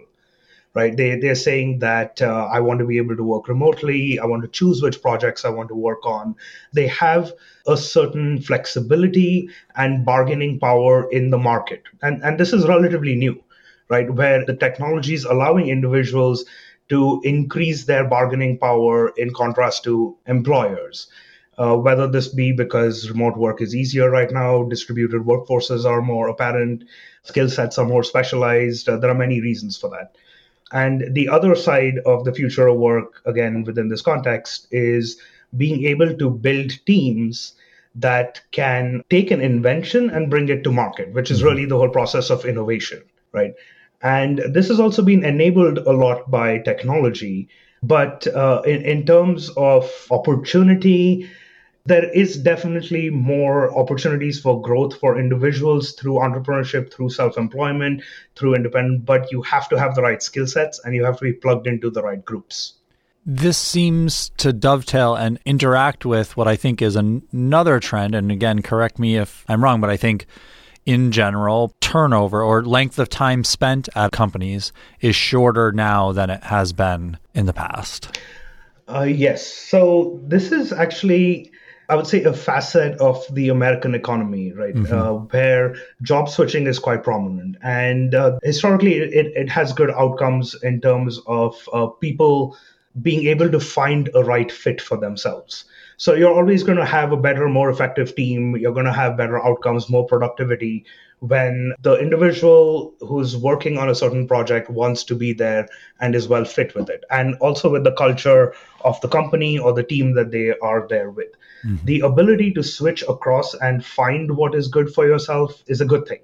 right? 0.73 0.95
They, 0.95 1.19
they're 1.19 1.35
saying 1.35 1.79
that 1.79 2.21
uh, 2.21 2.47
i 2.51 2.59
want 2.59 2.79
to 2.79 2.85
be 2.85 2.97
able 2.97 3.17
to 3.17 3.23
work 3.23 3.47
remotely 3.49 4.19
i 4.19 4.25
want 4.25 4.41
to 4.41 4.47
choose 4.47 4.81
which 4.81 5.01
projects 5.01 5.43
i 5.43 5.49
want 5.49 5.69
to 5.69 5.75
work 5.75 6.05
on. 6.05 6.35
They 6.73 6.87
have 6.87 7.33
a 7.67 7.77
certain 7.77 8.41
flexibility 8.41 9.49
and 9.75 10.05
bargaining 10.05 10.59
power 10.59 11.09
in 11.11 11.29
the 11.29 11.37
market. 11.37 11.83
And, 12.01 12.23
and 12.23 12.39
this 12.39 12.53
is 12.53 12.67
relatively 12.67 13.15
new 13.15 13.41
right? 13.91 14.09
Where 14.09 14.45
the 14.45 14.55
technology 14.55 15.13
is 15.13 15.25
allowing 15.25 15.67
individuals 15.67 16.45
to 16.91 17.21
increase 17.23 17.85
their 17.85 18.03
bargaining 18.03 18.57
power 18.57 19.13
in 19.15 19.33
contrast 19.33 19.85
to 19.85 20.17
employers. 20.27 21.07
Uh, 21.57 21.75
whether 21.75 22.05
this 22.05 22.27
be 22.27 22.51
because 22.51 23.09
remote 23.09 23.37
work 23.37 23.61
is 23.61 23.73
easier 23.73 24.09
right 24.09 24.31
now, 24.31 24.63
distributed 24.63 25.21
workforces 25.21 25.85
are 25.85 26.01
more 26.01 26.27
apparent, 26.27 26.83
skill 27.23 27.49
sets 27.49 27.77
are 27.77 27.85
more 27.85 28.03
specialized. 28.03 28.89
Uh, 28.89 28.97
there 28.97 29.09
are 29.09 29.23
many 29.25 29.39
reasons 29.39 29.77
for 29.77 29.89
that. 29.89 30.17
And 30.73 31.13
the 31.13 31.29
other 31.29 31.55
side 31.55 31.99
of 32.05 32.25
the 32.25 32.33
future 32.33 32.67
of 32.67 32.77
work, 32.77 33.21
again, 33.25 33.63
within 33.63 33.87
this 33.87 34.01
context, 34.01 34.67
is 34.71 35.17
being 35.55 35.85
able 35.85 36.13
to 36.13 36.29
build 36.29 36.71
teams 36.85 37.53
that 37.95 38.41
can 38.51 39.03
take 39.09 39.31
an 39.31 39.39
invention 39.39 40.09
and 40.09 40.29
bring 40.29 40.49
it 40.49 40.63
to 40.65 40.71
market, 40.71 41.13
which 41.13 41.31
is 41.31 41.39
mm-hmm. 41.39 41.47
really 41.47 41.65
the 41.65 41.77
whole 41.77 41.89
process 41.89 42.29
of 42.29 42.45
innovation, 42.45 43.01
right? 43.31 43.53
And 44.03 44.41
this 44.53 44.67
has 44.69 44.79
also 44.79 45.01
been 45.01 45.23
enabled 45.23 45.77
a 45.79 45.91
lot 45.91 46.29
by 46.29 46.57
technology. 46.59 47.49
But 47.83 48.27
uh, 48.27 48.61
in, 48.65 48.81
in 48.83 49.05
terms 49.05 49.49
of 49.57 49.91
opportunity, 50.11 51.29
there 51.85 52.09
is 52.11 52.37
definitely 52.37 53.09
more 53.09 53.75
opportunities 53.77 54.39
for 54.39 54.61
growth 54.61 54.99
for 54.99 55.19
individuals 55.19 55.93
through 55.93 56.15
entrepreneurship, 56.15 56.93
through 56.93 57.09
self 57.09 57.37
employment, 57.37 58.03
through 58.35 58.55
independent, 58.55 59.05
but 59.05 59.31
you 59.31 59.41
have 59.41 59.67
to 59.69 59.79
have 59.79 59.95
the 59.95 60.01
right 60.01 60.21
skill 60.21 60.45
sets 60.45 60.79
and 60.83 60.95
you 60.95 61.03
have 61.03 61.17
to 61.17 61.23
be 61.23 61.33
plugged 61.33 61.67
into 61.67 61.89
the 61.89 62.03
right 62.03 62.23
groups. 62.23 62.73
This 63.25 63.57
seems 63.57 64.29
to 64.37 64.51
dovetail 64.51 65.15
and 65.15 65.39
interact 65.45 66.05
with 66.05 66.35
what 66.35 66.47
I 66.47 66.55
think 66.55 66.81
is 66.81 66.95
an- 66.95 67.21
another 67.31 67.79
trend. 67.79 68.15
And 68.15 68.31
again, 68.31 68.61
correct 68.63 68.97
me 68.97 69.17
if 69.17 69.45
I'm 69.47 69.63
wrong, 69.63 69.79
but 69.79 69.91
I 69.91 69.97
think 69.97 70.25
in 70.85 71.11
general, 71.11 71.73
turnover 71.81 72.41
or 72.41 72.63
length 72.63 72.99
of 72.99 73.09
time 73.09 73.43
spent 73.43 73.89
at 73.95 74.11
companies 74.11 74.71
is 74.99 75.15
shorter 75.15 75.71
now 75.71 76.11
than 76.11 76.29
it 76.29 76.43
has 76.43 76.73
been 76.73 77.17
in 77.33 77.45
the 77.45 77.53
past. 77.53 78.17
Uh, 78.87 79.03
yes. 79.03 79.45
So 79.45 80.19
this 80.23 80.51
is 80.51 80.73
actually, 80.73 81.51
I 81.87 81.95
would 81.95 82.07
say, 82.07 82.23
a 82.23 82.33
facet 82.33 82.99
of 82.99 83.23
the 83.33 83.49
American 83.49 83.95
economy, 83.95 84.51
right? 84.51 84.75
Mm-hmm. 84.75 84.93
Uh, 84.93 85.13
where 85.13 85.75
job 86.01 86.29
switching 86.29 86.67
is 86.67 86.79
quite 86.79 87.03
prominent. 87.03 87.57
And 87.61 88.15
uh, 88.15 88.39
historically, 88.43 88.95
it, 88.95 89.27
it 89.35 89.49
has 89.49 89.71
good 89.73 89.91
outcomes 89.91 90.55
in 90.63 90.81
terms 90.81 91.19
of 91.27 91.55
uh, 91.71 91.87
people 91.87 92.57
being 93.01 93.27
able 93.27 93.49
to 93.49 93.59
find 93.59 94.09
a 94.13 94.23
right 94.23 94.51
fit 94.51 94.81
for 94.81 94.97
themselves. 94.97 95.65
So 96.01 96.15
you're 96.15 96.33
always 96.33 96.63
going 96.63 96.79
to 96.79 96.85
have 96.85 97.11
a 97.11 97.15
better, 97.15 97.47
more 97.47 97.69
effective 97.69 98.15
team. 98.15 98.57
You're 98.57 98.73
going 98.73 98.87
to 98.87 98.91
have 98.91 99.15
better 99.17 99.39
outcomes, 99.45 99.87
more 99.87 100.03
productivity 100.03 100.83
when 101.19 101.75
the 101.83 101.93
individual 101.93 102.95
who's 103.01 103.37
working 103.37 103.77
on 103.77 103.87
a 103.87 103.93
certain 103.93 104.27
project 104.27 104.71
wants 104.71 105.03
to 105.03 105.15
be 105.15 105.31
there 105.31 105.67
and 105.99 106.15
is 106.15 106.27
well 106.27 106.43
fit 106.43 106.73
with 106.73 106.89
it. 106.89 107.03
And 107.11 107.35
also 107.35 107.69
with 107.69 107.83
the 107.83 107.91
culture 107.91 108.55
of 108.83 108.99
the 109.01 109.09
company 109.09 109.59
or 109.59 109.73
the 109.73 109.83
team 109.83 110.15
that 110.15 110.31
they 110.31 110.57
are 110.57 110.87
there 110.89 111.11
with. 111.11 111.33
Mm-hmm. 111.63 111.85
The 111.85 111.99
ability 111.99 112.53
to 112.53 112.63
switch 112.63 113.03
across 113.07 113.53
and 113.53 113.85
find 113.85 114.35
what 114.35 114.55
is 114.55 114.69
good 114.69 114.91
for 114.91 115.05
yourself 115.05 115.61
is 115.67 115.81
a 115.81 115.85
good 115.85 116.07
thing. 116.07 116.21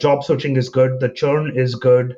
Job 0.00 0.24
switching 0.24 0.56
is 0.56 0.68
good, 0.68 0.98
the 0.98 1.10
churn 1.10 1.56
is 1.56 1.76
good. 1.76 2.16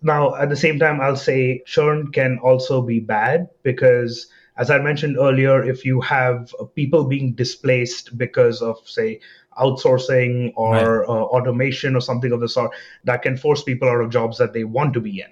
Now, 0.00 0.36
at 0.36 0.48
the 0.50 0.56
same 0.56 0.78
time, 0.78 1.00
I'll 1.00 1.16
say 1.16 1.64
churn 1.66 2.12
can 2.12 2.38
also 2.38 2.82
be 2.82 3.00
bad 3.00 3.48
because 3.64 4.28
as 4.56 4.70
I 4.70 4.78
mentioned 4.78 5.16
earlier, 5.18 5.62
if 5.62 5.84
you 5.84 6.00
have 6.00 6.54
people 6.74 7.04
being 7.04 7.34
displaced 7.34 8.16
because 8.16 8.62
of, 8.62 8.78
say, 8.88 9.20
outsourcing 9.58 10.52
or 10.56 11.00
right. 11.00 11.08
uh, 11.08 11.24
automation 11.24 11.96
or 11.96 12.00
something 12.00 12.32
of 12.32 12.40
the 12.40 12.48
sort, 12.48 12.72
that 13.04 13.22
can 13.22 13.36
force 13.36 13.62
people 13.62 13.88
out 13.88 14.00
of 14.00 14.10
jobs 14.10 14.38
that 14.38 14.52
they 14.52 14.64
want 14.64 14.94
to 14.94 15.00
be 15.00 15.20
in. 15.20 15.28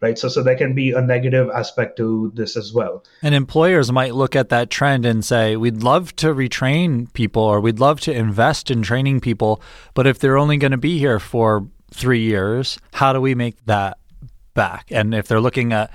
Right. 0.00 0.18
So, 0.18 0.28
so 0.28 0.42
there 0.42 0.56
can 0.56 0.74
be 0.74 0.90
a 0.90 1.00
negative 1.00 1.48
aspect 1.54 1.96
to 1.98 2.32
this 2.34 2.56
as 2.56 2.72
well. 2.72 3.04
And 3.22 3.36
employers 3.36 3.92
might 3.92 4.16
look 4.16 4.34
at 4.34 4.48
that 4.48 4.68
trend 4.68 5.06
and 5.06 5.24
say, 5.24 5.54
we'd 5.56 5.84
love 5.84 6.16
to 6.16 6.34
retrain 6.34 7.12
people 7.12 7.44
or 7.44 7.60
we'd 7.60 7.78
love 7.78 8.00
to 8.00 8.12
invest 8.12 8.68
in 8.68 8.82
training 8.82 9.20
people. 9.20 9.62
But 9.94 10.08
if 10.08 10.18
they're 10.18 10.38
only 10.38 10.56
going 10.56 10.72
to 10.72 10.76
be 10.76 10.98
here 10.98 11.20
for 11.20 11.68
three 11.92 12.22
years, 12.22 12.80
how 12.92 13.12
do 13.12 13.20
we 13.20 13.36
make 13.36 13.64
that 13.66 13.98
back? 14.54 14.86
And 14.90 15.14
if 15.14 15.28
they're 15.28 15.40
looking 15.40 15.72
at, 15.72 15.92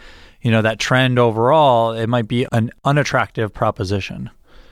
you 0.48 0.52
know 0.52 0.62
that 0.62 0.80
trend 0.80 1.20
overall, 1.20 1.92
it 1.92 2.08
might 2.08 2.26
be 2.26 2.48
an 2.54 2.72
unattractive 2.86 3.54
proposition. 3.54 4.30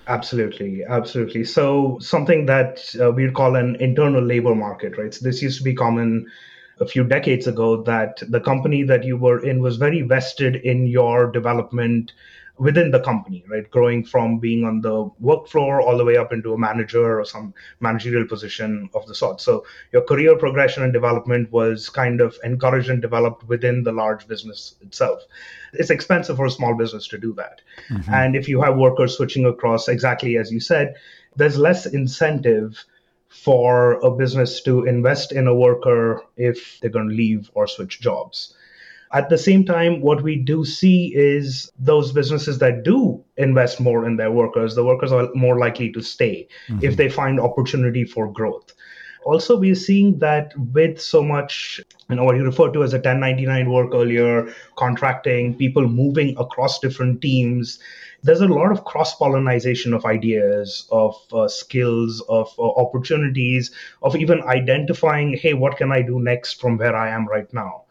Absolutely, 0.07 0.85
absolutely. 0.87 1.43
So 1.43 1.97
something 1.99 2.45
that 2.45 2.95
uh, 2.97 3.11
we'd 3.11 3.33
call 3.33 3.57
an 3.57 3.75
internal 3.81 4.23
labor 4.23 4.55
market, 4.55 4.97
right? 4.97 5.13
So 5.13 5.25
this 5.25 5.41
used 5.41 5.57
to 5.57 5.65
be 5.65 5.73
common 5.73 6.27
a 6.79 6.87
few 6.87 7.03
decades 7.03 7.45
ago 7.45 7.83
that 7.83 8.23
the 8.29 8.39
company 8.39 8.83
that 8.83 9.03
you 9.03 9.17
were 9.17 9.43
in 9.43 9.59
was 9.61 9.75
very 9.75 10.01
vested 10.01 10.55
in 10.55 10.87
your 10.87 11.29
development 11.29 12.13
within 12.57 12.91
the 12.91 12.99
company, 13.01 13.43
right? 13.49 13.69
Growing 13.69 14.03
from 14.03 14.39
being 14.39 14.63
on 14.63 14.81
the 14.81 15.09
work 15.19 15.47
floor 15.47 15.81
all 15.81 15.97
the 15.97 16.05
way 16.05 16.15
up 16.15 16.31
into 16.31 16.53
a 16.53 16.57
manager 16.57 17.19
or 17.19 17.25
some 17.25 17.53
managerial 17.79 18.27
position 18.27 18.89
of 18.93 19.05
the 19.07 19.15
sort. 19.15 19.41
So 19.41 19.65
your 19.91 20.03
career 20.03 20.37
progression 20.37 20.83
and 20.83 20.93
development 20.93 21.51
was 21.51 21.89
kind 21.89 22.21
of 22.21 22.37
encouraged 22.43 22.89
and 22.89 23.01
developed 23.01 23.47
within 23.47 23.83
the 23.83 23.91
large 23.91 24.27
business 24.27 24.75
itself. 24.81 25.21
It's 25.73 25.89
expensive 25.89 26.37
for 26.37 26.45
a 26.45 26.51
small 26.51 26.75
business 26.75 27.07
to 27.09 27.17
do 27.17 27.33
that. 27.33 27.61
Mm-hmm. 27.89 28.13
And 28.13 28.35
if 28.35 28.47
you 28.47 28.61
have 28.61 28.77
workers 28.77 29.17
switching 29.17 29.45
across, 29.45 29.89
exactly 29.89 30.37
as 30.37 30.51
you 30.51 30.61
said, 30.61 30.95
there's 31.35 31.57
less 31.57 31.85
incentive 31.85 32.85
for 33.27 33.93
a 33.95 34.11
business 34.11 34.61
to 34.61 34.85
invest 34.85 35.33
in 35.33 35.47
a 35.47 35.55
worker 35.55 36.23
if 36.37 36.79
they're 36.79 36.89
going 36.89 37.09
to 37.09 37.15
leave 37.15 37.51
or 37.53 37.67
switch 37.67 37.99
jobs. 37.99 38.55
At 39.15 39.29
the 39.29 39.37
same 39.37 39.63
time, 39.63 40.01
what 40.01 40.21
we 40.23 40.35
do 40.35 40.65
see 40.65 41.13
is 41.15 41.71
those 41.79 42.11
businesses 42.11 42.57
that 42.57 42.83
do 42.83 43.23
invest 43.37 43.79
more 43.79 44.05
in 44.05 44.17
their 44.17 44.29
workers, 44.29 44.75
the 44.75 44.83
workers 44.83 45.13
are 45.13 45.29
more 45.33 45.57
likely 45.57 45.89
to 45.93 46.01
stay 46.01 46.49
mm-hmm. 46.67 46.83
if 46.83 46.97
they 46.97 47.07
find 47.07 47.39
opportunity 47.39 48.03
for 48.03 48.29
growth. 48.29 48.73
Also, 49.23 49.57
we're 49.57 49.73
seeing 49.73 50.19
that 50.19 50.51
with 50.73 50.99
so 51.01 51.23
much, 51.23 51.79
you 52.09 52.17
know, 52.17 52.25
what 52.25 52.35
you 52.35 52.43
referred 52.43 52.73
to 52.73 52.83
as 52.83 52.93
a 52.93 52.97
1099 52.97 53.71
work 53.71 53.91
earlier, 53.93 54.53
contracting, 54.75 55.55
people 55.55 55.87
moving 55.87 56.37
across 56.37 56.79
different 56.79 57.21
teams, 57.21 57.79
there's 58.21 58.41
a 58.41 58.47
lot 58.47 58.71
of 58.71 58.83
cross 58.83 59.15
pollination 59.15 59.93
of 59.93 60.03
ideas, 60.03 60.87
of 60.91 61.15
uh, 61.31 61.47
skills, 61.47 62.21
of 62.27 62.53
uh, 62.59 62.63
opportunities, 62.63 63.71
of 64.01 64.15
even 64.17 64.41
identifying, 64.41 65.37
hey, 65.37 65.53
what 65.53 65.77
can 65.77 65.93
I 65.93 66.01
do 66.01 66.19
next 66.19 66.59
from 66.59 66.77
where 66.77 66.95
I 66.95 67.11
am 67.11 67.27
right 67.27 67.51
now? 67.53 67.84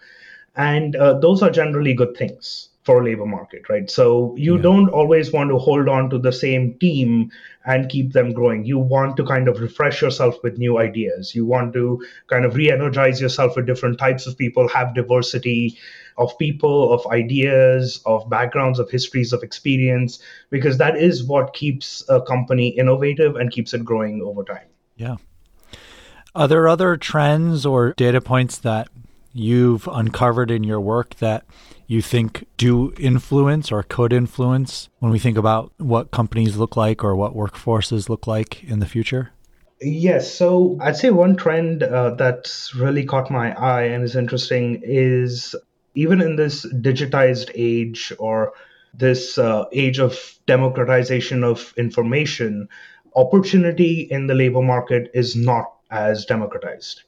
And 0.56 0.96
uh, 0.96 1.18
those 1.18 1.42
are 1.42 1.50
generally 1.50 1.94
good 1.94 2.16
things 2.16 2.68
for 2.84 3.00
a 3.00 3.04
labor 3.04 3.24
market, 3.24 3.62
right? 3.70 3.90
So 3.90 4.34
you 4.36 4.56
yeah. 4.56 4.62
don't 4.62 4.88
always 4.90 5.32
want 5.32 5.50
to 5.50 5.58
hold 5.58 5.88
on 5.88 6.10
to 6.10 6.18
the 6.18 6.32
same 6.32 6.74
team 6.74 7.30
and 7.64 7.88
keep 7.88 8.12
them 8.12 8.32
growing. 8.32 8.64
You 8.66 8.78
want 8.78 9.16
to 9.16 9.24
kind 9.24 9.48
of 9.48 9.58
refresh 9.58 10.02
yourself 10.02 10.36
with 10.42 10.58
new 10.58 10.78
ideas. 10.78 11.34
You 11.34 11.46
want 11.46 11.72
to 11.72 12.04
kind 12.26 12.44
of 12.44 12.54
re 12.54 12.70
energize 12.70 13.22
yourself 13.22 13.56
with 13.56 13.66
different 13.66 13.98
types 13.98 14.26
of 14.26 14.36
people, 14.36 14.68
have 14.68 14.94
diversity 14.94 15.78
of 16.18 16.36
people, 16.38 16.92
of 16.92 17.06
ideas, 17.10 18.00
of 18.04 18.28
backgrounds, 18.28 18.78
of 18.78 18.90
histories, 18.90 19.32
of 19.32 19.42
experience, 19.42 20.18
because 20.50 20.76
that 20.76 20.96
is 20.96 21.24
what 21.24 21.54
keeps 21.54 22.04
a 22.10 22.20
company 22.20 22.68
innovative 22.68 23.34
and 23.36 23.50
keeps 23.50 23.72
it 23.72 23.82
growing 23.82 24.20
over 24.22 24.44
time. 24.44 24.66
Yeah. 24.96 25.16
Are 26.34 26.48
there 26.48 26.68
other 26.68 26.96
trends 26.98 27.64
or 27.64 27.94
data 27.94 28.20
points 28.20 28.58
that 28.58 28.88
you've 29.34 29.88
uncovered 29.88 30.50
in 30.50 30.64
your 30.64 30.80
work 30.80 31.16
that 31.16 31.44
you 31.86 32.00
think 32.00 32.46
do 32.56 32.94
influence 32.98 33.70
or 33.70 33.82
could 33.82 34.12
influence 34.12 34.88
when 35.00 35.12
we 35.12 35.18
think 35.18 35.36
about 35.36 35.72
what 35.76 36.10
companies 36.10 36.56
look 36.56 36.76
like 36.76 37.04
or 37.04 37.14
what 37.14 37.34
workforces 37.34 38.08
look 38.08 38.26
like 38.26 38.64
in 38.64 38.78
the 38.78 38.86
future? 38.86 39.32
Yes. 39.82 40.32
So 40.32 40.78
I'd 40.80 40.96
say 40.96 41.10
one 41.10 41.36
trend 41.36 41.82
uh, 41.82 42.14
that's 42.14 42.74
really 42.74 43.04
caught 43.04 43.30
my 43.30 43.52
eye 43.54 43.82
and 43.82 44.02
is 44.02 44.16
interesting 44.16 44.80
is 44.82 45.54
even 45.94 46.20
in 46.20 46.36
this 46.36 46.64
digitized 46.66 47.50
age 47.54 48.12
or 48.18 48.52
this 48.94 49.36
uh, 49.36 49.64
age 49.72 49.98
of 49.98 50.38
democratization 50.46 51.44
of 51.44 51.74
information, 51.76 52.68
opportunity 53.16 54.02
in 54.10 54.26
the 54.26 54.34
labor 54.34 54.62
market 54.62 55.10
is 55.12 55.36
not 55.36 55.72
as 55.90 56.24
democratized. 56.24 57.02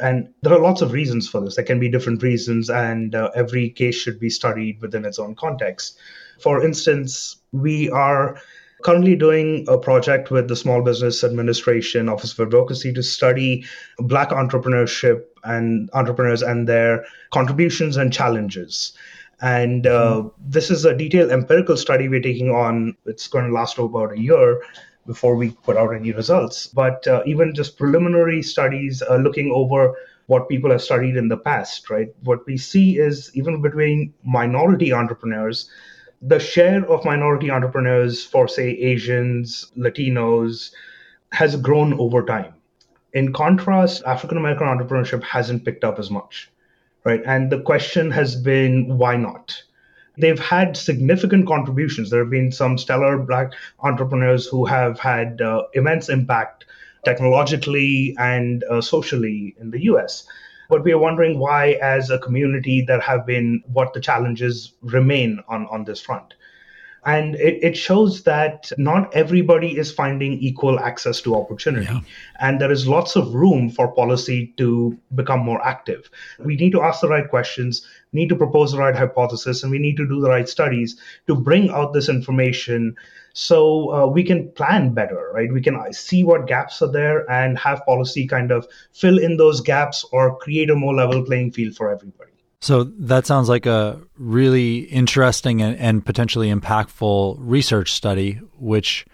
And 0.00 0.28
there 0.42 0.52
are 0.52 0.60
lots 0.60 0.82
of 0.82 0.92
reasons 0.92 1.28
for 1.28 1.40
this. 1.40 1.56
There 1.56 1.64
can 1.64 1.80
be 1.80 1.90
different 1.90 2.22
reasons, 2.22 2.70
and 2.70 3.14
uh, 3.14 3.30
every 3.34 3.70
case 3.70 3.94
should 3.94 4.20
be 4.20 4.30
studied 4.30 4.80
within 4.80 5.04
its 5.04 5.18
own 5.18 5.34
context. 5.34 5.98
For 6.40 6.64
instance, 6.64 7.36
we 7.52 7.90
are 7.90 8.40
currently 8.82 9.16
doing 9.16 9.66
a 9.68 9.76
project 9.76 10.30
with 10.30 10.48
the 10.48 10.56
Small 10.56 10.82
Business 10.82 11.24
Administration 11.24 12.08
Office 12.08 12.32
of 12.32 12.40
Advocacy 12.40 12.92
to 12.92 13.02
study 13.02 13.64
Black 13.98 14.30
entrepreneurship 14.30 15.24
and 15.44 15.90
entrepreneurs 15.94 16.42
and 16.42 16.68
their 16.68 17.04
contributions 17.30 17.96
and 17.96 18.12
challenges. 18.12 18.92
And 19.40 19.86
uh, 19.86 20.16
mm-hmm. 20.16 20.50
this 20.50 20.70
is 20.70 20.84
a 20.84 20.96
detailed 20.96 21.30
empirical 21.30 21.76
study 21.76 22.08
we're 22.08 22.20
taking 22.20 22.50
on. 22.50 22.96
It's 23.06 23.28
going 23.28 23.46
to 23.46 23.52
last 23.52 23.78
about 23.78 24.12
a 24.12 24.20
year 24.20 24.60
before 25.08 25.34
we 25.34 25.50
put 25.50 25.76
out 25.76 25.94
any 25.94 26.12
results. 26.12 26.66
But 26.66 27.04
uh, 27.08 27.22
even 27.26 27.54
just 27.54 27.78
preliminary 27.78 28.42
studies 28.42 29.02
uh, 29.02 29.16
looking 29.16 29.50
over 29.50 29.96
what 30.26 30.50
people 30.50 30.70
have 30.70 30.82
studied 30.82 31.16
in 31.16 31.28
the 31.28 31.38
past, 31.38 31.88
right? 31.88 32.08
What 32.22 32.46
we 32.46 32.58
see 32.58 32.98
is 32.98 33.30
even 33.34 33.62
between 33.62 34.12
minority 34.22 34.92
entrepreneurs, 34.92 35.70
the 36.20 36.38
share 36.38 36.84
of 36.84 37.06
minority 37.06 37.50
entrepreneurs 37.50 38.22
for, 38.22 38.46
say, 38.46 38.68
Asians, 38.92 39.72
Latinos, 39.76 40.70
has 41.32 41.56
grown 41.56 41.94
over 41.94 42.22
time. 42.22 42.52
In 43.14 43.32
contrast, 43.32 44.02
African 44.04 44.36
American 44.36 44.66
entrepreneurship 44.66 45.22
hasn't 45.22 45.64
picked 45.64 45.84
up 45.84 45.98
as 45.98 46.10
much, 46.10 46.50
right? 47.04 47.22
And 47.24 47.50
the 47.50 47.62
question 47.62 48.10
has 48.10 48.36
been 48.36 48.98
why 48.98 49.16
not? 49.16 49.62
They've 50.18 50.38
had 50.38 50.76
significant 50.76 51.46
contributions. 51.46 52.10
There 52.10 52.20
have 52.20 52.30
been 52.30 52.52
some 52.52 52.78
stellar 52.78 53.18
black 53.18 53.52
entrepreneurs 53.80 54.46
who 54.46 54.64
have 54.66 54.98
had 54.98 55.40
uh, 55.40 55.64
immense 55.74 56.08
impact 56.08 56.66
technologically 57.04 58.14
and 58.18 58.64
uh, 58.64 58.80
socially 58.80 59.54
in 59.60 59.70
the 59.70 59.84
US. 59.84 60.26
But 60.68 60.84
we 60.84 60.92
are 60.92 60.98
wondering 60.98 61.38
why, 61.38 61.78
as 61.80 62.10
a 62.10 62.18
community, 62.18 62.82
there 62.82 63.00
have 63.00 63.24
been 63.24 63.62
what 63.72 63.94
the 63.94 64.00
challenges 64.00 64.74
remain 64.82 65.40
on, 65.48 65.66
on 65.68 65.84
this 65.84 66.00
front. 66.00 66.34
And 67.08 67.36
it, 67.36 67.64
it 67.68 67.76
shows 67.76 68.22
that 68.24 68.70
not 68.76 69.14
everybody 69.14 69.78
is 69.82 69.90
finding 69.90 70.34
equal 70.34 70.78
access 70.78 71.22
to 71.22 71.36
opportunity. 71.36 71.86
Yeah. 71.86 72.00
And 72.38 72.60
there 72.60 72.70
is 72.70 72.86
lots 72.86 73.16
of 73.16 73.34
room 73.34 73.70
for 73.70 73.88
policy 73.92 74.52
to 74.58 74.98
become 75.14 75.40
more 75.40 75.60
active. 75.66 76.10
We 76.38 76.56
need 76.56 76.72
to 76.72 76.82
ask 76.82 77.00
the 77.00 77.08
right 77.08 77.28
questions, 77.28 77.86
need 78.12 78.28
to 78.28 78.36
propose 78.36 78.72
the 78.72 78.78
right 78.78 78.94
hypothesis, 78.94 79.62
and 79.62 79.72
we 79.72 79.78
need 79.78 79.96
to 79.96 80.06
do 80.06 80.20
the 80.20 80.28
right 80.28 80.48
studies 80.48 81.00
to 81.28 81.34
bring 81.34 81.70
out 81.70 81.94
this 81.94 82.08
information 82.10 82.94
so 83.32 83.92
uh, 83.94 84.06
we 84.06 84.22
can 84.24 84.50
plan 84.52 84.92
better, 84.92 85.30
right? 85.32 85.52
We 85.52 85.62
can 85.62 85.92
see 85.92 86.24
what 86.24 86.46
gaps 86.46 86.82
are 86.82 86.92
there 86.92 87.30
and 87.30 87.56
have 87.58 87.86
policy 87.86 88.26
kind 88.26 88.50
of 88.50 88.66
fill 88.92 89.18
in 89.18 89.36
those 89.36 89.60
gaps 89.60 90.04
or 90.12 90.36
create 90.38 90.70
a 90.70 90.74
more 90.74 90.94
level 90.94 91.24
playing 91.24 91.52
field 91.52 91.76
for 91.76 91.90
everybody. 91.90 92.32
So 92.60 92.84
that 92.84 93.26
sounds 93.26 93.48
like 93.48 93.66
a 93.66 94.00
really 94.16 94.78
interesting 94.78 95.62
and, 95.62 95.76
and, 95.76 96.04
potentially 96.04 96.52
impactful 96.52 97.36
research 97.38 97.92
study, 97.92 98.40
which 98.58 99.06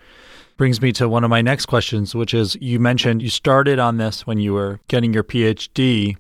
brings 0.57 0.81
me 0.81 0.93
to 0.93 1.09
one 1.09 1.25
of 1.25 1.31
my 1.31 1.43
next 1.43 1.67
questions, 1.67 2.15
which 2.15 2.33
is 2.33 2.57
you 2.61 2.79
mentioned 2.79 3.21
you 3.21 3.29
started 3.29 3.79
on 3.79 3.99
this 3.99 4.27
when 4.27 4.39
you 4.39 4.55
were 4.55 4.81
getting 4.89 5.13
your 5.13 5.25
PhD. 5.25 6.17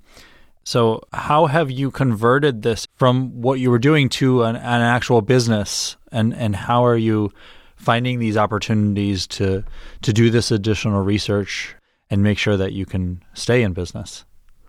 So, 0.65 1.03
how 1.13 1.47
have 1.47 1.71
you 1.71 1.91
converted 1.91 2.63
this 2.63 2.87
from 2.97 3.41
what 3.41 3.61
you 3.61 3.71
were 3.71 3.79
doing 3.79 4.09
to 4.11 4.43
an, 4.45 4.57
an 4.57 4.81
actual 4.81 5.21
business, 5.21 5.97
and 6.11 6.35
and 6.35 6.57
how 6.57 6.85
are 6.87 6.97
you 6.97 7.31
finding 7.77 8.19
these 8.19 8.37
opportunities 8.37 9.27
to 9.27 9.63
to 10.03 10.13
do 10.13 10.31
this 10.31 10.51
additional 10.51 11.03
research 11.03 11.75
and 12.11 12.23
make 12.23 12.39
sure 12.39 12.57
that 12.57 12.73
you 12.73 12.87
can 12.87 13.23
stay 13.35 13.63
in 13.63 13.75
business? 13.75 14.25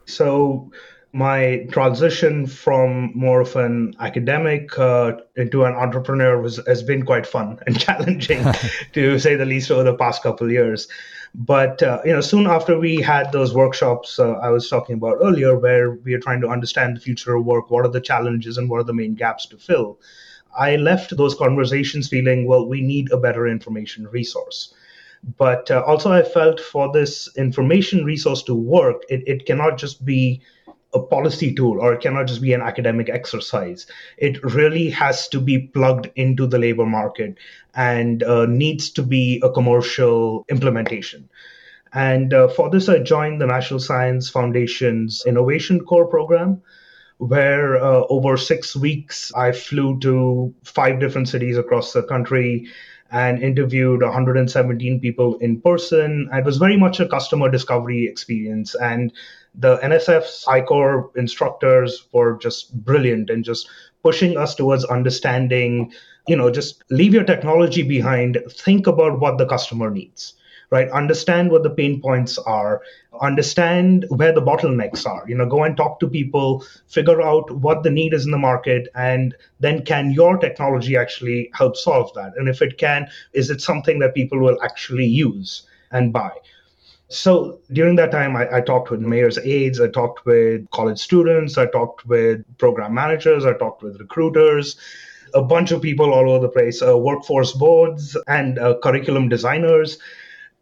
So, 0.06 0.70
my 1.16 1.66
transition 1.72 2.46
from 2.46 3.10
more 3.16 3.40
of 3.40 3.56
an 3.56 3.96
academic 4.02 4.78
uh, 4.78 5.14
into 5.38 5.64
an 5.64 5.74
entrepreneur 5.74 6.42
was 6.42 6.60
has 6.68 6.84
been 6.84 7.06
quite 7.06 7.26
fun 7.26 7.58
and 7.66 7.80
challenging, 7.80 8.44
to 8.92 9.18
say 9.18 9.36
the 9.36 9.46
least, 9.46 9.72
over 9.72 9.84
the 9.84 9.96
past 9.96 10.22
couple 10.22 10.46
of 10.46 10.52
years. 10.52 10.90
But 11.34 11.82
uh, 11.82 12.02
you 12.04 12.12
know, 12.12 12.20
soon 12.20 12.48
after 12.48 12.78
we 12.78 12.98
had 12.98 13.32
those 13.32 13.54
workshops 13.54 14.20
uh, 14.20 14.34
I 14.34 14.50
was 14.50 14.70
talking 14.70 14.96
about 14.96 15.20
earlier, 15.24 15.58
where 15.58 15.92
we 15.92 16.14
are 16.14 16.20
trying 16.20 16.42
to 16.42 16.50
understand 16.50 16.98
the 16.98 17.02
future 17.02 17.36
of 17.36 17.46
work, 17.46 17.72
what 17.72 17.86
are 17.86 17.92
the 17.92 18.02
challenges 18.02 18.58
and 18.58 18.70
what 18.70 18.82
are 18.82 18.90
the 18.92 18.94
main 18.94 19.16
gaps 19.16 19.46
to 19.48 19.58
fill, 19.58 19.98
I 20.58 20.76
left 20.76 21.16
those 21.16 21.36
conversations 21.36 22.10
feeling, 22.10 22.46
well, 22.46 22.68
we 22.68 22.82
need 22.82 23.12
a 23.14 23.18
better 23.18 23.48
information 23.48 24.06
resource. 24.08 24.74
But 25.38 25.72
uh, 25.72 25.82
also, 25.88 26.12
I 26.12 26.24
felt 26.24 26.60
for 26.60 26.92
this 26.92 27.30
information 27.36 28.04
resource 28.04 28.44
to 28.44 28.54
work, 28.54 29.04
it, 29.10 29.24
it 29.26 29.46
cannot 29.46 29.78
just 29.78 30.06
be 30.06 30.42
a 30.96 31.00
policy 31.00 31.54
tool 31.54 31.80
or 31.80 31.94
it 31.94 32.02
cannot 32.02 32.28
just 32.28 32.42
be 32.42 32.54
an 32.54 32.62
academic 32.62 33.10
exercise. 33.10 33.86
It 34.18 34.44
really 34.44 34.90
has 34.92 35.28
to 35.30 35.42
be 35.42 35.60
plugged 35.60 36.10
into 36.16 36.48
the 36.48 36.58
labor 36.58 36.86
market 36.86 37.38
and 37.76 38.24
uh, 38.24 38.46
needs 38.46 38.90
to 38.92 39.04
be 39.04 39.42
a 39.44 39.52
commercial 39.52 40.46
implementation. 40.50 41.30
And 41.94 42.34
uh, 42.34 42.48
for 42.48 42.70
this, 42.70 42.90
I 42.90 43.00
joined 43.00 43.40
the 43.40 43.46
National 43.46 43.80
Science 43.80 44.30
Foundation's 44.30 45.24
Innovation 45.26 45.80
Corps 45.86 46.08
program, 46.08 46.62
where 47.18 47.78
uh, 47.78 48.04
over 48.10 48.36
six 48.36 48.76
weeks 48.76 49.32
I 49.34 49.52
flew 49.52 50.00
to 50.00 50.54
five 50.64 51.00
different 51.00 51.30
cities 51.30 51.58
across 51.58 51.94
the 51.94 52.04
country 52.04 52.68
and 53.12 53.42
interviewed 53.42 54.02
117 54.02 55.00
people 55.00 55.38
in 55.38 55.62
person. 55.62 56.30
It 56.34 56.44
was 56.44 56.58
very 56.58 56.78
much 56.78 57.00
a 57.00 57.08
customer 57.08 57.50
discovery 57.50 58.06
experience. 58.08 58.76
And 58.76 59.14
the 59.54 59.78
NSF 59.78 60.48
I-Corps 60.48 61.12
instructors 61.16 62.08
were 62.12 62.38
just 62.38 62.84
brilliant 62.84 63.30
and 63.30 63.44
just 63.44 63.70
pushing 64.04 64.38
us 64.38 64.56
towards 64.56 64.86
understanding, 64.86 65.92
you 66.28 66.36
know, 66.36 66.52
just 66.52 66.84
leave 66.90 67.14
your 67.14 67.24
technology 67.24 67.84
behind, 67.84 68.42
think 68.50 68.88
about 68.88 69.20
what 69.20 69.38
the 69.38 69.46
customer 69.46 69.90
needs 69.90 70.34
right? 70.70 70.90
Understand 70.90 71.52
what 71.52 71.64
the 71.64 71.70
pain 71.70 72.02
points 72.02 72.38
are, 72.38 72.82
understand 73.22 74.06
where 74.10 74.34
the 74.34 74.42
bottlenecks 74.42 75.06
are. 75.06 75.24
You 75.28 75.36
know, 75.36 75.46
go 75.46 75.64
and 75.64 75.78
talk 75.78 76.00
to 76.00 76.08
people, 76.08 76.66
figure 76.88 77.22
out 77.22 77.50
what 77.52 77.84
the 77.84 77.90
need 77.90 78.14
is 78.14 78.26
in 78.26 78.32
the 78.32 78.38
market, 78.38 78.88
and 78.96 79.36
then 79.60 79.86
can 79.86 80.12
your 80.12 80.38
technology 80.38 80.98
actually 80.98 81.50
help 81.54 81.78
solve 81.78 82.14
that? 82.16 82.34
And 82.38 82.50
if 82.50 82.62
it 82.62 82.78
can, 82.78 83.08
is 83.34 83.50
it 83.50 83.62
something 83.62 84.00
that 84.00 84.16
people 84.16 84.40
will 84.40 84.62
actually 84.64 85.06
use 85.06 85.64
and 85.92 86.12
buy? 86.12 86.32
So 87.08 87.60
during 87.72 87.96
that 87.98 88.12
time, 88.12 88.36
I, 88.36 88.58
I, 88.58 88.62
talked 88.62 88.90
with 88.90 89.00
mayor's 89.00 89.38
aides, 89.38 89.80
I 89.80 89.90
talked 89.90 90.26
with 90.26 90.68
college 90.72 91.00
students, 91.00 91.56
I 91.56 91.68
talked 91.68 92.06
with 92.08 92.44
program 92.58 92.96
managers, 92.96 93.46
I 93.46 93.54
talked 93.54 93.84
with 93.84 94.00
recruiters, 94.00 94.76
a 95.36 95.42
bunch 95.44 95.72
of 95.72 95.84
people 95.84 96.14
all 96.14 96.32
over 96.32 96.40
the 96.40 96.50
place, 96.50 96.82
uh, 96.82 96.98
workforce 96.98 97.52
boards, 97.52 98.18
and 98.28 98.58
uh, 98.58 98.80
curriculum 98.82 99.30
designers. 99.30 100.00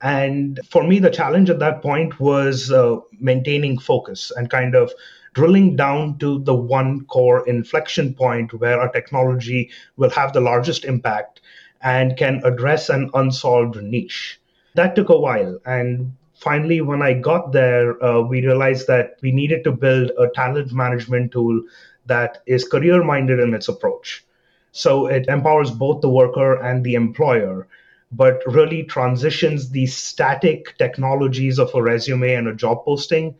And 0.03 0.60
for 0.69 0.83
me, 0.83 1.00
the 1.00 1.10
challenge 1.10 1.50
at 1.50 1.60
that 1.60 1.81
point 1.81 2.19
was 2.19 2.72
uh, 2.72 2.98
maintaining 3.19 3.79
focus 3.79 4.31
and 4.36 4.50
kind 4.50 4.75
of 4.75 4.91
drilling 5.33 5.75
down 5.75 6.19
to 6.19 6.39
the 6.43 6.53
one 6.53 7.05
core 7.05 7.48
inflection 7.48 8.13
point 8.13 8.53
where 8.53 8.79
our 8.79 8.91
technology 8.91 9.72
will 9.98 10.12
have 10.12 10.33
the 10.33 10.41
largest 10.41 10.86
impact 10.86 11.41
and 11.81 12.17
can 12.17 12.41
address 12.43 12.89
an 12.89 13.10
unsolved 13.13 13.81
niche. 13.81 14.39
That 14.75 14.95
took 14.95 15.10
a 15.10 15.17
while. 15.17 15.60
And 15.65 16.15
finally, 16.36 16.81
when 16.81 17.01
I 17.01 17.13
got 17.13 17.54
there, 17.54 18.01
uh, 18.04 18.21
we 18.21 18.45
realized 18.45 18.88
that 18.88 19.17
we 19.21 19.32
needed 19.32 19.63
to 19.63 19.71
build 19.71 20.12
a 20.19 20.27
talent 20.36 20.73
management 20.73 21.32
tool 21.32 21.63
that 22.06 22.43
is 22.45 22.67
career 22.67 23.04
minded 23.04 23.39
in 23.39 23.54
its 23.54 23.69
approach. 23.69 24.25
So 24.73 25.08
it 25.08 25.27
empowers 25.27 25.71
both 25.71 26.01
the 26.01 26.10
worker 26.10 26.62
and 26.62 26.84
the 26.84 26.95
employer 26.95 27.67
but 28.15 28.41
really 28.45 28.84
transitions 28.84 29.69
these 29.69 29.95
static 29.95 30.78
technologies 30.78 31.60
of 31.60 31.73
a 31.73 31.82
resume 31.82 32.34
and 32.34 32.47
a 32.47 32.56
job 32.56 32.84
posting 32.86 33.36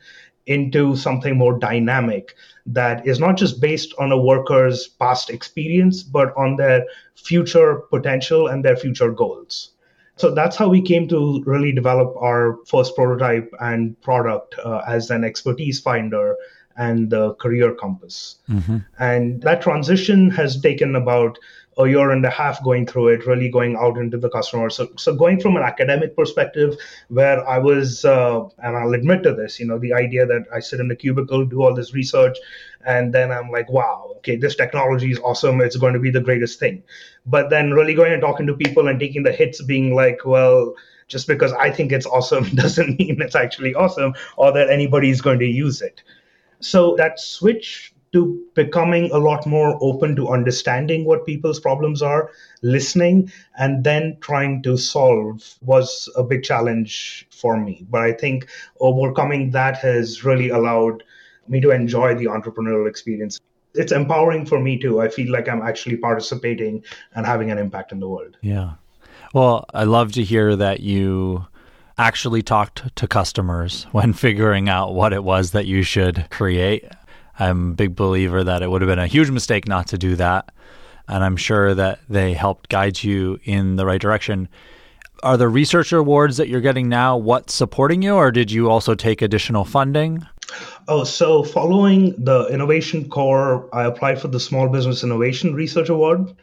into 0.46 0.96
something 0.96 1.38
more 1.38 1.58
dynamic 1.58 2.36
that 2.66 3.06
is 3.08 3.20
not 3.20 3.38
just 3.38 3.62
based 3.62 3.94
on 3.98 4.12
a 4.12 4.18
worker's 4.18 4.88
past 4.88 5.30
experience, 5.30 6.04
but 6.04 6.36
on 6.36 6.56
their 6.56 6.86
future 7.16 7.82
potential 7.90 8.48
and 8.48 8.64
their 8.64 8.76
future 8.76 9.12
goals. 9.12 9.70
So 10.16 10.34
that's 10.34 10.56
how 10.56 10.70
we 10.70 10.82
came 10.82 11.08
to 11.10 11.42
really 11.46 11.72
develop 11.72 12.16
our 12.18 12.60
first 12.68 12.96
prototype 12.96 13.52
and 13.60 14.00
product 14.02 14.56
uh, 14.64 14.82
as 14.88 15.10
an 15.10 15.24
expertise 15.24 15.80
finder 15.80 16.36
and 16.78 17.10
the 17.10 17.34
career 17.36 17.74
compass. 17.74 18.38
Mm-hmm. 18.50 18.78
And 19.00 19.42
that 19.42 19.62
transition 19.62 20.30
has 20.32 20.60
taken 20.60 20.96
about 20.96 21.38
a 21.78 21.88
year 21.88 22.12
and 22.12 22.26
a 22.26 22.30
half 22.30 22.64
going 22.64 22.86
through 22.86 23.10
it, 23.10 23.26
really 23.26 23.50
going 23.50 23.76
out 23.76 23.98
into 23.98 24.18
the 24.18 24.30
customer. 24.30 24.70
So, 24.70 24.90
so 24.98 25.14
going 25.16 25.40
from 25.40 25.56
an 25.56 25.64
academic 25.64 26.16
perspective, 26.16 26.78
where 27.10 27.48
I 27.48 27.58
was, 27.58 28.06
uh, 28.06 28.44
and 28.60 28.78
I'll 28.78 28.94
admit 28.94 29.24
to 29.24 29.34
this, 29.34 29.60
you 29.60 29.66
know, 29.66 29.80
the 29.80 29.94
idea 29.94 30.26
that 30.26 30.46
I 30.54 30.60
sit 30.60 30.80
in 30.80 30.92
a 30.92 30.96
cubicle, 30.96 31.46
do 31.46 31.64
all 31.64 31.74
this 31.74 31.94
research, 31.94 32.38
and 32.86 33.14
then 33.14 33.32
I'm 33.32 33.50
like, 33.50 33.70
wow, 33.70 34.14
okay, 34.18 34.36
this 34.36 34.56
technology 34.56 35.12
is 35.12 35.20
awesome. 35.20 35.62
It's 35.62 35.78
going 35.78 35.94
to 35.94 36.00
be 36.00 36.12
the 36.12 36.22
greatest 36.22 36.60
thing. 36.60 36.84
But 37.26 37.50
then 37.50 37.72
really 37.72 37.94
going 37.94 38.14
and 38.14 38.22
talking 38.22 38.48
to 38.48 38.56
people 38.56 38.88
and 38.88 39.00
taking 39.00 39.24
the 39.24 39.32
hits, 39.32 39.62
being 39.62 39.96
like, 39.96 40.26
well, 40.26 40.76
just 41.08 41.28
because 41.28 41.54
I 41.54 41.70
think 41.70 41.92
it's 41.92 42.06
awesome 42.06 42.44
doesn't 42.56 43.00
mean 43.00 43.22
it's 43.22 43.36
actually 43.36 43.76
awesome 43.76 44.14
or 44.38 44.52
that 44.54 44.70
anybody 44.70 45.10
is 45.10 45.22
going 45.22 45.40
to 45.40 45.46
use 45.46 45.82
it. 45.82 46.02
So 46.60 46.96
that 46.96 47.20
switch 47.20 47.93
to 48.13 48.45
becoming 48.54 49.12
a 49.12 49.17
lot 49.17 49.45
more 49.45 49.78
open 49.82 50.15
to 50.15 50.30
understanding 50.30 51.04
what 51.04 51.26
people's 51.26 51.60
problems 51.60 52.02
are, 52.02 52.30
listening, 52.62 53.32
and 53.58 53.84
then 53.84 54.15
trying 54.21 54.62
to 54.63 54.78
solve 54.78 55.56
was 55.62 56.08
a 56.15 56.23
big 56.23 56.43
challenge 56.43 57.28
for 57.32 57.58
me. 57.58 57.86
But 57.89 58.02
I 58.02 58.13
think 58.13 58.47
overcoming 58.80 59.52
that 59.52 59.78
has 59.78 60.23
really 60.23 60.49
allowed 60.49 61.04
me 61.47 61.60
to 61.62 61.71
enjoy 61.71 62.15
the 62.15 62.26
entrepreneurial 62.26 62.88
experience. 62.88 63.39
It's 63.73 63.91
empowering 63.91 64.45
for 64.45 64.60
me 64.60 64.78
too. 64.78 65.02
I 65.02 65.10
feel 65.10 65.32
like 65.32 65.49
I'm 65.49 65.63
actually 65.63 65.97
participating 65.97 66.84
and 67.15 67.26
having 67.26 67.49
an 67.49 67.58
impact 67.58 67.91
in 67.91 67.99
the 67.99 68.08
world. 68.08 68.38
Yeah. 68.41 68.73
Well, 69.34 69.65
I 69.73 69.86
love 69.86 70.12
to 70.13 70.23
hear 70.23 70.56
that 70.56 70.82
you 70.82 71.47
actually 71.97 72.43
talked 72.43 72.95
to 72.95 73.08
customers 73.08 73.88
when 73.91 74.13
figuring 74.28 74.69
out 74.69 74.93
what 74.93 75.13
it 75.13 75.23
was 75.23 75.52
that 75.52 75.65
you 75.65 75.82
should 75.82 76.28
create. 76.30 76.86
I'm 77.39 77.72
a 77.72 77.76
big 77.76 77.96
believer 77.96 78.43
that 78.43 78.62
it 78.62 78.69
would 78.69 78.82
have 78.82 78.89
been 78.89 79.00
a 79.00 79.08
huge 79.08 79.30
mistake 79.30 79.67
not 79.67 79.88
to 79.88 79.98
do 79.98 80.15
that. 80.17 80.52
And 81.08 81.24
I'm 81.24 81.38
sure 81.38 81.74
that 81.74 82.00
they 82.08 82.34
helped 82.34 82.69
guide 82.69 83.04
you 83.04 83.39
in 83.43 83.76
the 83.76 83.86
right 83.86 84.00
direction. 84.00 84.48
Are 85.22 85.38
the 85.38 85.50
research 85.50 85.91
awards 85.91 86.38
that 86.38 86.50
you're 86.50 86.62
getting 86.62 86.89
now 86.89 87.17
what's 87.17 87.54
supporting 87.54 88.02
you, 88.02 88.15
or 88.15 88.32
did 88.32 88.52
you 88.52 88.69
also 88.69 88.93
take 88.93 89.22
additional 89.22 89.65
funding? 89.65 90.26
Oh, 90.88 91.04
so 91.04 91.43
following 91.43 92.13
the 92.17 92.48
Innovation 92.48 93.10
Corps, 93.10 93.69
I 93.74 93.86
applied 93.86 94.19
for 94.19 94.28
the 94.28 94.39
Small 94.39 94.67
Business 94.67 95.04
Innovation 95.04 95.54
Research 95.56 95.89
Award, 95.89 96.36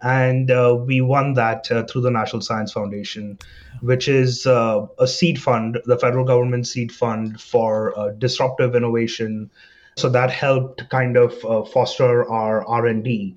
and 0.00 0.50
uh, 0.50 0.76
we 0.80 1.00
won 1.00 1.34
that 1.34 1.70
uh, 1.70 1.84
through 1.84 2.02
the 2.02 2.10
National 2.10 2.42
Science 2.42 2.72
Foundation, 2.72 3.38
which 3.82 4.08
is 4.08 4.46
uh, 4.46 4.86
a 4.98 5.06
seed 5.06 5.40
fund, 5.40 5.78
the 5.84 5.98
federal 5.98 6.24
government 6.24 6.66
seed 6.66 6.90
fund 6.90 7.40
for 7.40 7.96
uh, 7.98 8.10
disruptive 8.12 8.74
innovation 8.74 9.50
so 9.96 10.08
that 10.08 10.30
helped 10.30 10.88
kind 10.88 11.16
of 11.16 11.44
uh, 11.44 11.64
foster 11.64 12.28
our 12.30 12.66
R&D. 12.66 13.36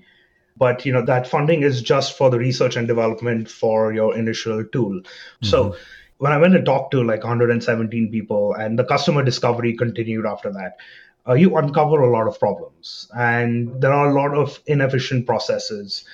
But 0.57 0.85
you 0.85 0.93
know 0.93 1.05
that 1.05 1.27
funding 1.27 1.63
is 1.63 1.81
just 1.81 2.17
for 2.17 2.29
the 2.29 2.39
research 2.39 2.77
and 2.77 2.87
development 2.87 3.49
for 3.49 3.93
your 3.93 4.17
initial 4.17 4.63
tool. 4.63 5.01
Mm-hmm. 5.01 5.47
So 5.47 5.75
when 6.17 6.31
I 6.31 6.37
went 6.37 6.55
and 6.55 6.65
talked 6.65 6.91
to 6.91 7.03
like 7.03 7.23
117 7.23 8.09
people, 8.09 8.53
and 8.53 8.79
the 8.79 8.85
customer 8.85 9.21
discovery 9.21 9.75
continued 9.75 10.25
after 10.25 10.51
that, 10.53 10.77
uh, 11.27 11.33
you 11.33 11.57
uncover 11.57 12.01
a 12.01 12.09
lot 12.09 12.27
of 12.27 12.39
problems, 12.39 13.09
and 13.17 13.81
there 13.81 13.91
are 13.91 14.09
a 14.09 14.13
lot 14.13 14.33
of 14.33 14.59
inefficient 14.65 15.25
processes, 15.25 16.05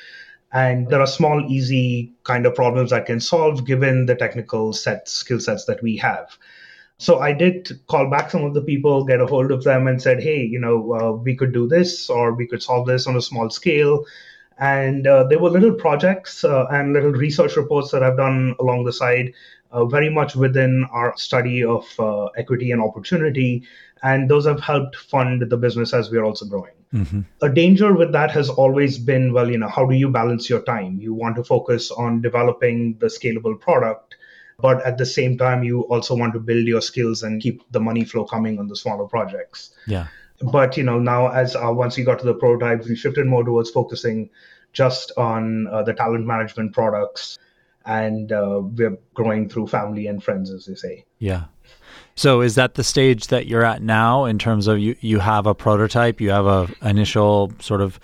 and 0.52 0.90
there 0.90 1.02
are 1.02 1.08
small, 1.08 1.46
easy 1.48 2.14
kind 2.24 2.48
of 2.48 2.56
problems 2.56 2.90
that 2.90 3.06
can 3.06 3.20
solve 3.20 3.66
given 3.66 4.08
the 4.08 4.16
technical 4.16 4.74
set 4.74 5.08
skill 5.08 5.40
sets 5.40 5.66
that 5.66 5.84
we 5.84 5.98
have. 5.98 6.36
So 7.02 7.18
I 7.18 7.34
did 7.34 7.80
call 7.88 8.12
back 8.12 8.30
some 8.30 8.44
of 8.44 8.54
the 8.54 8.62
people, 8.62 9.04
get 9.04 9.20
a 9.20 9.26
hold 9.26 9.52
of 9.52 9.64
them, 9.64 9.88
and 9.88 10.00
said, 10.00 10.22
hey, 10.22 10.44
you 10.44 10.60
know, 10.60 10.94
uh, 10.94 11.12
we 11.14 11.36
could 11.36 11.52
do 11.52 11.68
this 11.68 12.12
or 12.12 12.36
we 12.36 12.46
could 12.46 12.62
solve 12.62 12.86
this 12.86 13.08
on 13.08 13.16
a 13.16 13.22
small 13.22 13.50
scale. 13.50 14.06
And 14.60 15.08
uh, 15.08 15.24
there 15.24 15.40
were 15.40 15.50
little 15.50 15.74
projects 15.74 16.44
uh, 16.44 16.68
and 16.70 16.94
little 16.94 17.12
research 17.12 17.56
reports 17.56 17.90
that 17.90 18.04
I've 18.04 18.18
done 18.18 18.56
along 18.60 18.84
the 18.84 18.94
side, 18.94 19.34
uh, 19.72 19.86
very 19.86 20.12
much 20.12 20.36
within 20.36 20.86
our 20.92 21.18
study 21.18 21.64
of 21.64 21.88
uh, 21.98 22.26
equity 22.38 22.70
and 22.70 22.80
opportunity. 22.80 23.64
And 24.04 24.30
those 24.30 24.46
have 24.46 24.60
helped 24.60 24.96
fund 24.96 25.42
the 25.42 25.58
business 25.58 25.96
as 25.96 26.12
we 26.12 26.20
are 26.20 26.24
also 26.24 26.46
growing. 26.46 26.74
Mm-hmm. 26.94 27.22
A 27.42 27.50
danger 27.50 27.96
with 27.96 28.12
that 28.12 28.30
has 28.30 28.48
always 28.48 29.00
been 29.00 29.34
well, 29.34 29.50
you 29.50 29.58
know, 29.58 29.70
how 29.70 29.88
do 29.88 29.96
you 29.96 30.10
balance 30.10 30.52
your 30.52 30.62
time? 30.62 31.00
You 31.02 31.16
want 31.16 31.36
to 31.38 31.44
focus 31.44 31.90
on 31.90 32.22
developing 32.22 33.00
the 33.00 33.08
scalable 33.08 33.60
product, 33.60 34.18
but 34.62 34.82
at 34.86 34.98
the 34.98 35.06
same 35.06 35.38
time, 35.38 35.64
you 35.64 35.82
also 35.82 36.16
want 36.16 36.34
to 36.34 36.40
build 36.40 36.66
your 36.68 36.82
skills 36.82 37.24
and 37.24 37.42
keep 37.42 37.64
the 37.72 37.80
money 37.80 38.04
flow 38.04 38.26
coming 38.26 38.60
on 38.60 38.68
the 38.68 38.76
smaller 38.76 39.08
projects. 39.08 39.72
Yeah. 39.88 40.08
But 40.42 40.78
you 40.78 40.84
know, 40.84 41.00
now 41.00 41.28
as 41.28 41.56
uh, 41.56 41.72
once 41.72 41.98
we 41.98 42.04
got 42.04 42.20
to 42.20 42.26
the 42.26 42.34
prototype, 42.34 42.86
we 42.86 42.96
shifted 42.96 43.28
more 43.28 43.44
towards 43.44 43.70
focusing 43.70 44.30
just 44.74 45.12
on 45.18 45.68
uh, 45.68 45.84
the 45.84 45.94
talent 45.94 46.26
management 46.26 46.74
products, 46.74 47.38
and 47.86 48.32
uh, 48.32 48.62
we're 48.64 48.98
growing 49.14 49.50
through 49.50 49.68
family 49.68 50.08
and 50.08 50.24
friends, 50.24 50.52
as 50.52 50.66
they 50.66 50.76
say. 50.76 51.06
Yeah. 51.20 51.46
So 52.16 52.42
is 52.42 52.56
that 52.56 52.76
the 52.76 52.84
stage 52.84 53.28
that 53.28 53.48
you're 53.48 53.64
at 53.64 53.82
now 53.82 54.26
in 54.26 54.40
terms 54.40 54.68
of 54.68 54.80
you 54.80 54.96
you 55.00 55.20
have 55.20 55.46
a 55.46 55.54
prototype, 55.54 56.22
you 56.22 56.32
have 56.32 56.46
a 56.46 56.70
initial 56.82 57.52
sort 57.60 57.82
of 57.82 58.00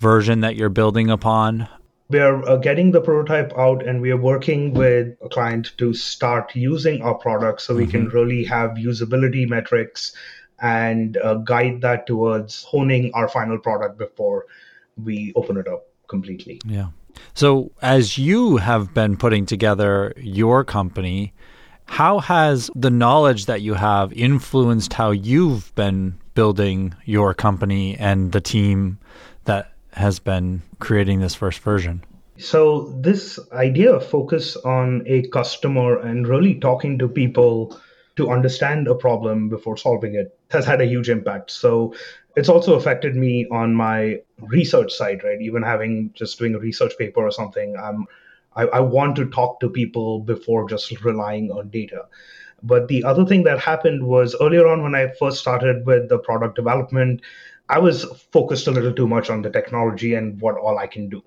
version 0.00 0.40
that 0.40 0.56
you're 0.56 0.68
building 0.68 1.10
upon? 1.10 1.68
We 2.10 2.20
are 2.20 2.46
uh, 2.48 2.56
getting 2.56 2.92
the 2.92 3.02
prototype 3.02 3.52
out 3.58 3.86
and 3.86 4.00
we 4.00 4.10
are 4.10 4.16
working 4.16 4.72
with 4.72 5.16
a 5.20 5.28
client 5.28 5.72
to 5.76 5.92
start 5.92 6.56
using 6.56 7.02
our 7.02 7.14
product 7.14 7.60
so 7.60 7.74
we 7.74 7.82
mm-hmm. 7.82 7.90
can 7.90 8.08
really 8.08 8.44
have 8.44 8.72
usability 8.72 9.46
metrics 9.48 10.14
and 10.60 11.16
uh, 11.18 11.34
guide 11.34 11.82
that 11.82 12.06
towards 12.06 12.64
honing 12.64 13.10
our 13.14 13.28
final 13.28 13.58
product 13.58 13.98
before 13.98 14.46
we 15.04 15.32
open 15.36 15.56
it 15.56 15.68
up 15.68 15.86
completely. 16.08 16.60
Yeah. 16.64 16.88
So, 17.34 17.70
as 17.82 18.16
you 18.16 18.56
have 18.56 18.94
been 18.94 19.16
putting 19.16 19.44
together 19.46 20.12
your 20.16 20.64
company, 20.64 21.32
how 21.86 22.18
has 22.20 22.70
the 22.74 22.90
knowledge 22.90 23.46
that 23.46 23.62
you 23.62 23.74
have 23.74 24.12
influenced 24.12 24.92
how 24.92 25.10
you've 25.10 25.74
been 25.74 26.18
building 26.34 26.94
your 27.04 27.34
company 27.34 27.96
and 27.96 28.32
the 28.32 28.40
team 28.40 28.98
that 29.44 29.72
has 29.92 30.18
been 30.18 30.62
creating 30.78 31.20
this 31.20 31.34
first 31.34 31.60
version? 31.60 32.04
So, 32.38 32.94
this 33.00 33.38
idea 33.52 33.92
of 33.92 34.06
focus 34.06 34.56
on 34.56 35.02
a 35.06 35.26
customer 35.28 35.98
and 35.98 36.26
really 36.26 36.54
talking 36.54 36.98
to 36.98 37.08
people 37.08 37.76
to 38.16 38.30
understand 38.30 38.86
a 38.86 38.94
problem 38.94 39.48
before 39.48 39.76
solving 39.76 40.14
it 40.14 40.38
has 40.50 40.64
had 40.64 40.80
a 40.80 40.86
huge 40.86 41.08
impact. 41.08 41.50
So, 41.50 41.94
it's 42.36 42.48
also 42.48 42.74
affected 42.74 43.16
me 43.16 43.46
on 43.50 43.74
my 43.74 44.20
research 44.40 44.92
side, 44.92 45.24
right? 45.24 45.40
Even 45.40 45.62
having 45.62 46.12
just 46.14 46.38
doing 46.38 46.54
a 46.54 46.60
research 46.60 46.96
paper 46.96 47.20
or 47.20 47.32
something, 47.32 47.76
I'm 47.76 48.06
I, 48.58 48.64
I 48.64 48.80
want 48.80 49.16
to 49.16 49.26
talk 49.30 49.60
to 49.60 49.70
people 49.70 50.20
before 50.20 50.68
just 50.68 51.04
relying 51.04 51.50
on 51.52 51.70
data. 51.70 52.06
But 52.62 52.88
the 52.88 53.04
other 53.04 53.24
thing 53.24 53.44
that 53.44 53.60
happened 53.60 54.04
was 54.04 54.34
earlier 54.40 54.66
on 54.66 54.82
when 54.82 54.94
I 54.94 55.12
first 55.18 55.38
started 55.38 55.86
with 55.86 56.08
the 56.08 56.18
product 56.18 56.56
development, 56.56 57.22
I 57.68 57.78
was 57.78 58.04
focused 58.32 58.66
a 58.66 58.70
little 58.70 58.92
too 58.92 59.08
much 59.08 59.30
on 59.30 59.42
the 59.42 59.50
technology 59.50 60.14
and 60.14 60.40
what 60.40 60.56
all 60.56 60.78
I 60.78 60.86
can 60.86 61.08
do. 61.08 61.22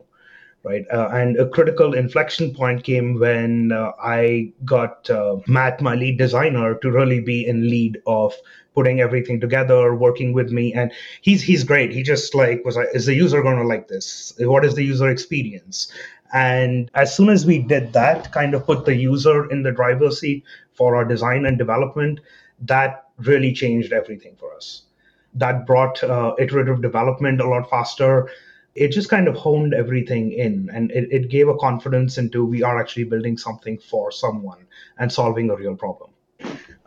Right. 0.63 0.86
Uh, 0.93 1.10
and 1.12 1.39
a 1.39 1.49
critical 1.49 1.95
inflection 1.95 2.54
point 2.54 2.84
came 2.84 3.19
when 3.19 3.71
uh, 3.71 3.93
I 3.99 4.54
got 4.63 5.10
uh, 5.10 5.38
Matt, 5.47 5.82
my 5.82 5.95
lead 5.95 6.19
designer, 6.19 6.75
to 6.75 6.91
really 6.91 7.19
be 7.19 7.47
in 7.47 7.67
lead 7.67 7.97
of 8.06 8.36
putting 8.75 9.01
everything 9.01 9.39
together, 9.39 9.95
working 9.95 10.34
with 10.34 10.51
me. 10.51 10.71
And 10.71 10.91
he's 11.21 11.41
he's 11.41 11.63
great. 11.63 11.91
He 11.91 12.04
just 12.04 12.36
like 12.36 12.63
was 12.63 12.75
like, 12.75 12.89
is 12.93 13.08
the 13.08 13.15
user 13.15 13.41
going 13.41 13.58
to 13.58 13.63
like 13.63 13.88
this? 13.88 14.34
What 14.38 14.63
is 14.63 14.75
the 14.75 14.84
user 14.84 15.10
experience? 15.10 15.91
And 16.32 16.91
as 16.93 17.15
soon 17.15 17.30
as 17.30 17.43
we 17.43 17.58
did 17.58 17.91
that, 17.93 18.32
kind 18.32 18.54
of 18.54 18.65
put 18.65 18.86
the 18.86 18.95
user 18.95 19.49
in 19.49 19.63
the 19.63 19.71
driver's 19.71 20.19
seat 20.19 20.43
for 20.73 20.95
our 20.95 21.06
design 21.06 21.45
and 21.47 21.58
development, 21.58 22.19
that 22.62 23.06
really 23.17 23.51
changed 23.51 23.93
everything 23.93 24.36
for 24.36 24.54
us. 24.56 24.84
That 25.33 25.65
brought 25.65 26.03
uh, 26.03 26.35
iterative 26.39 26.81
development 26.81 27.41
a 27.41 27.47
lot 27.47 27.69
faster. 27.69 28.29
It 28.75 28.89
just 28.89 29.09
kind 29.09 29.27
of 29.27 29.35
honed 29.35 29.73
everything 29.73 30.31
in 30.31 30.69
and 30.73 30.91
it, 30.91 31.07
it 31.11 31.29
gave 31.29 31.49
a 31.49 31.57
confidence 31.57 32.17
into 32.17 32.45
we 32.45 32.63
are 32.63 32.79
actually 32.79 33.03
building 33.03 33.37
something 33.37 33.77
for 33.77 34.11
someone 34.11 34.65
and 34.97 35.11
solving 35.11 35.49
a 35.49 35.55
real 35.55 35.75
problem. 35.75 36.11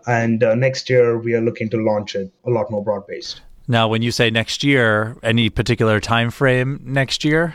And 0.07 0.43
uh, 0.43 0.55
next 0.55 0.89
year, 0.91 1.19
we 1.19 1.35
are 1.35 1.41
looking 1.41 1.69
to 1.71 1.79
launch 1.79 2.15
it 2.15 2.33
a 2.45 2.51
lot 2.51 2.71
more 2.71 2.83
broad 2.83 3.07
based. 3.07 3.43
Now, 3.69 3.89
when 3.89 4.03
you 4.03 4.11
say 4.11 4.31
next 4.31 4.63
year, 4.63 5.17
any 5.23 5.49
particular 5.49 6.01
time 6.01 6.31
frame 6.31 6.81
next 6.85 7.25
year? 7.25 7.55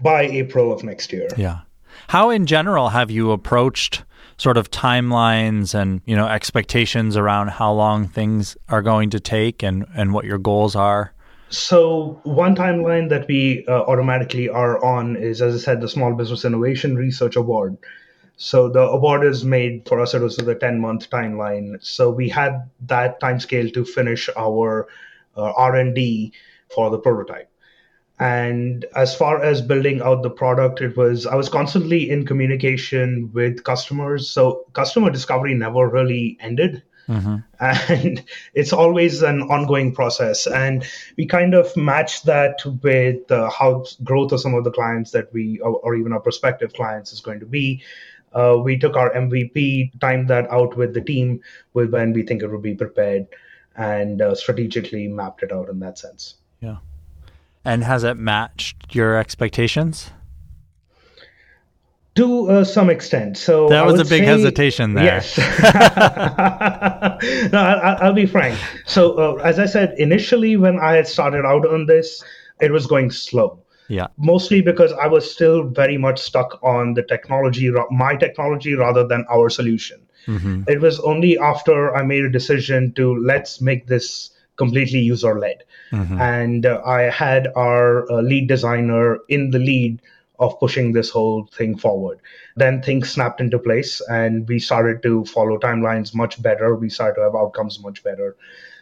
by 0.00 0.22
April 0.22 0.72
of 0.72 0.84
next 0.84 1.12
year. 1.12 1.28
Yeah. 1.36 1.60
How 2.08 2.30
in 2.30 2.46
general 2.46 2.90
have 2.90 3.10
you 3.10 3.32
approached 3.32 4.02
sort 4.38 4.56
of 4.56 4.70
timelines 4.70 5.74
and, 5.74 6.00
you 6.06 6.16
know, 6.16 6.26
expectations 6.26 7.16
around 7.16 7.48
how 7.48 7.72
long 7.72 8.08
things 8.08 8.56
are 8.68 8.82
going 8.82 9.10
to 9.10 9.20
take 9.20 9.62
and 9.62 9.84
and 9.94 10.12
what 10.12 10.24
your 10.24 10.38
goals 10.38 10.74
are? 10.74 11.12
So 11.50 12.20
one 12.24 12.54
timeline 12.54 13.08
that 13.08 13.26
we 13.26 13.64
uh, 13.66 13.82
automatically 13.82 14.48
are 14.48 14.84
on 14.84 15.16
is, 15.16 15.40
as 15.40 15.54
I 15.54 15.58
said, 15.58 15.80
the 15.80 15.88
Small 15.88 16.14
Business 16.14 16.44
Innovation 16.44 16.96
Research 16.96 17.36
Award. 17.36 17.78
So 18.36 18.68
the 18.68 18.82
award 18.82 19.24
is 19.24 19.44
made 19.44 19.88
for 19.88 19.98
us. 20.00 20.14
It 20.14 20.22
was 20.22 20.36
the 20.36 20.54
ten 20.54 20.78
month 20.78 21.10
timeline. 21.10 21.82
So 21.82 22.10
we 22.10 22.28
had 22.28 22.70
that 22.86 23.18
time 23.18 23.40
scale 23.40 23.68
to 23.70 23.84
finish 23.84 24.28
our 24.36 24.86
uh, 25.36 25.52
R 25.56 25.74
and 25.74 25.94
D 25.94 26.32
for 26.72 26.90
the 26.90 26.98
prototype. 26.98 27.50
And 28.20 28.84
as 28.96 29.14
far 29.14 29.42
as 29.42 29.62
building 29.62 30.02
out 30.02 30.22
the 30.22 30.30
product, 30.30 30.80
it 30.80 30.96
was, 30.96 31.26
I 31.26 31.36
was 31.36 31.48
constantly 31.48 32.10
in 32.10 32.26
communication 32.26 33.30
with 33.32 33.62
customers. 33.62 34.28
So 34.28 34.64
customer 34.72 35.10
discovery 35.10 35.54
never 35.54 35.88
really 35.88 36.36
ended. 36.40 36.82
Mm-hmm. 37.08 37.36
And 37.60 38.24
it's 38.54 38.72
always 38.72 39.22
an 39.22 39.42
ongoing 39.42 39.94
process. 39.94 40.46
And 40.46 40.84
we 41.16 41.26
kind 41.26 41.54
of 41.54 41.74
match 41.76 42.24
that 42.24 42.58
with 42.82 43.30
uh, 43.30 43.50
how 43.50 43.84
growth 44.02 44.32
of 44.32 44.40
some 44.40 44.54
of 44.54 44.64
the 44.64 44.72
clients 44.72 45.12
that 45.12 45.32
we, 45.32 45.60
or, 45.60 45.76
or 45.76 45.94
even 45.94 46.12
our 46.12 46.20
prospective 46.20 46.72
clients, 46.72 47.12
is 47.12 47.20
going 47.20 47.40
to 47.40 47.46
be. 47.46 47.82
Uh, 48.32 48.58
we 48.62 48.78
took 48.78 48.96
our 48.96 49.10
MVP, 49.14 49.98
timed 50.00 50.28
that 50.28 50.50
out 50.50 50.76
with 50.76 50.92
the 50.92 51.00
team 51.00 51.40
with 51.72 51.90
when 51.90 52.12
we 52.12 52.22
think 52.22 52.42
it 52.42 52.48
would 52.48 52.62
be 52.62 52.74
prepared, 52.74 53.26
and 53.76 54.20
uh, 54.20 54.34
strategically 54.34 55.08
mapped 55.08 55.42
it 55.42 55.50
out 55.50 55.70
in 55.70 55.78
that 55.78 55.98
sense. 55.98 56.34
Yeah. 56.60 56.76
And 57.68 57.84
has 57.84 58.02
it 58.02 58.16
matched 58.16 58.94
your 58.94 59.18
expectations? 59.18 60.10
To 62.14 62.48
uh, 62.48 62.64
some 62.64 62.88
extent. 62.88 63.36
So 63.36 63.68
that 63.68 63.84
was 63.84 64.00
a 64.00 64.06
big 64.06 64.22
say, 64.22 64.24
hesitation 64.24 64.94
there. 64.94 65.04
Yes. 65.04 65.36
no, 67.52 67.60
I, 67.60 68.06
will 68.06 68.14
be 68.14 68.24
frank. 68.24 68.58
So, 68.86 69.18
uh, 69.18 69.34
as 69.44 69.58
I 69.58 69.66
said, 69.66 69.94
initially 69.98 70.56
when 70.56 70.80
I 70.80 70.94
had 70.94 71.06
started 71.06 71.44
out 71.44 71.68
on 71.68 71.84
this, 71.84 72.24
it 72.58 72.72
was 72.72 72.86
going 72.86 73.10
slow. 73.10 73.60
Yeah. 73.88 74.06
Mostly 74.16 74.62
because 74.62 74.94
I 74.94 75.06
was 75.06 75.30
still 75.30 75.64
very 75.64 75.98
much 75.98 76.22
stuck 76.22 76.58
on 76.62 76.94
the 76.94 77.02
technology, 77.02 77.70
my 77.90 78.16
technology, 78.16 78.76
rather 78.76 79.06
than 79.06 79.26
our 79.30 79.50
solution. 79.50 80.00
Mm-hmm. 80.26 80.62
It 80.68 80.80
was 80.80 81.00
only 81.00 81.38
after 81.38 81.94
I 81.94 82.02
made 82.02 82.24
a 82.24 82.30
decision 82.30 82.94
to 82.94 83.14
let's 83.14 83.60
make 83.60 83.88
this 83.88 84.30
completely 84.58 84.98
user 84.98 85.38
led. 85.38 85.64
Mm-hmm. 85.92 86.20
And 86.20 86.66
uh, 86.66 86.82
I 86.84 87.02
had 87.02 87.48
our 87.56 88.10
uh, 88.10 88.20
lead 88.20 88.48
designer 88.48 89.18
in 89.28 89.50
the 89.50 89.58
lead 89.58 90.02
of 90.38 90.58
pushing 90.60 90.92
this 90.92 91.10
whole 91.10 91.46
thing 91.46 91.76
forward. 91.76 92.20
Then 92.56 92.82
things 92.82 93.10
snapped 93.10 93.40
into 93.40 93.58
place 93.58 94.00
and 94.08 94.46
we 94.48 94.58
started 94.58 95.02
to 95.02 95.24
follow 95.24 95.58
timelines 95.58 96.14
much 96.14 96.40
better. 96.40 96.76
We 96.76 96.90
started 96.90 97.16
to 97.16 97.22
have 97.22 97.34
outcomes 97.34 97.80
much 97.80 98.04
better. 98.04 98.36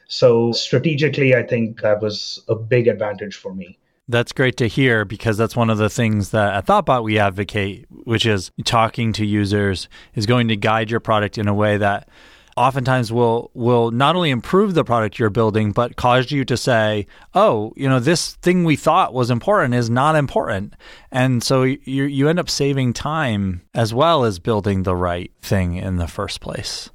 So 0.08 0.52
strategically, 0.52 1.34
I 1.34 1.42
think 1.42 1.80
that 1.80 2.00
was 2.00 2.42
a 2.48 2.54
big 2.54 2.88
advantage 2.88 3.36
for 3.36 3.54
me. 3.54 3.78
That's 4.08 4.32
great 4.32 4.56
to 4.58 4.68
hear 4.68 5.04
because 5.04 5.36
that's 5.36 5.56
one 5.56 5.68
of 5.68 5.78
the 5.78 5.90
things 5.90 6.30
that 6.30 6.54
at 6.54 6.66
Thoughtbot 6.66 7.02
we 7.02 7.18
advocate, 7.18 7.86
which 7.90 8.24
is 8.24 8.52
talking 8.64 9.12
to 9.14 9.26
users 9.26 9.88
is 10.14 10.26
going 10.26 10.46
to 10.48 10.56
guide 10.56 10.92
your 10.92 11.00
product 11.00 11.38
in 11.38 11.48
a 11.48 11.54
way 11.54 11.76
that 11.78 12.08
oftentimes 12.56 13.12
will 13.12 13.50
will 13.54 13.90
not 13.90 14.16
only 14.16 14.30
improve 14.30 14.74
the 14.74 14.84
product 14.84 15.18
you're 15.18 15.30
building 15.30 15.72
but 15.72 15.96
cause 15.96 16.30
you 16.30 16.44
to 16.44 16.56
say 16.56 17.06
oh 17.34 17.72
you 17.76 17.88
know 17.88 18.00
this 18.00 18.34
thing 18.36 18.64
we 18.64 18.76
thought 18.76 19.12
was 19.12 19.30
important 19.30 19.74
is 19.74 19.90
not 19.90 20.16
important. 20.16 20.74
And 21.12 21.42
so 21.42 21.62
you 21.62 22.04
you 22.04 22.28
end 22.28 22.38
up 22.38 22.48
saving 22.48 22.94
time 22.94 23.62
as 23.74 23.92
well 23.92 24.24
as 24.24 24.38
building 24.38 24.82
the 24.84 24.96
right 24.96 25.30
thing 25.42 25.76
in 25.76 25.96
the 25.96 26.06
first 26.06 26.40
place. 26.40 26.90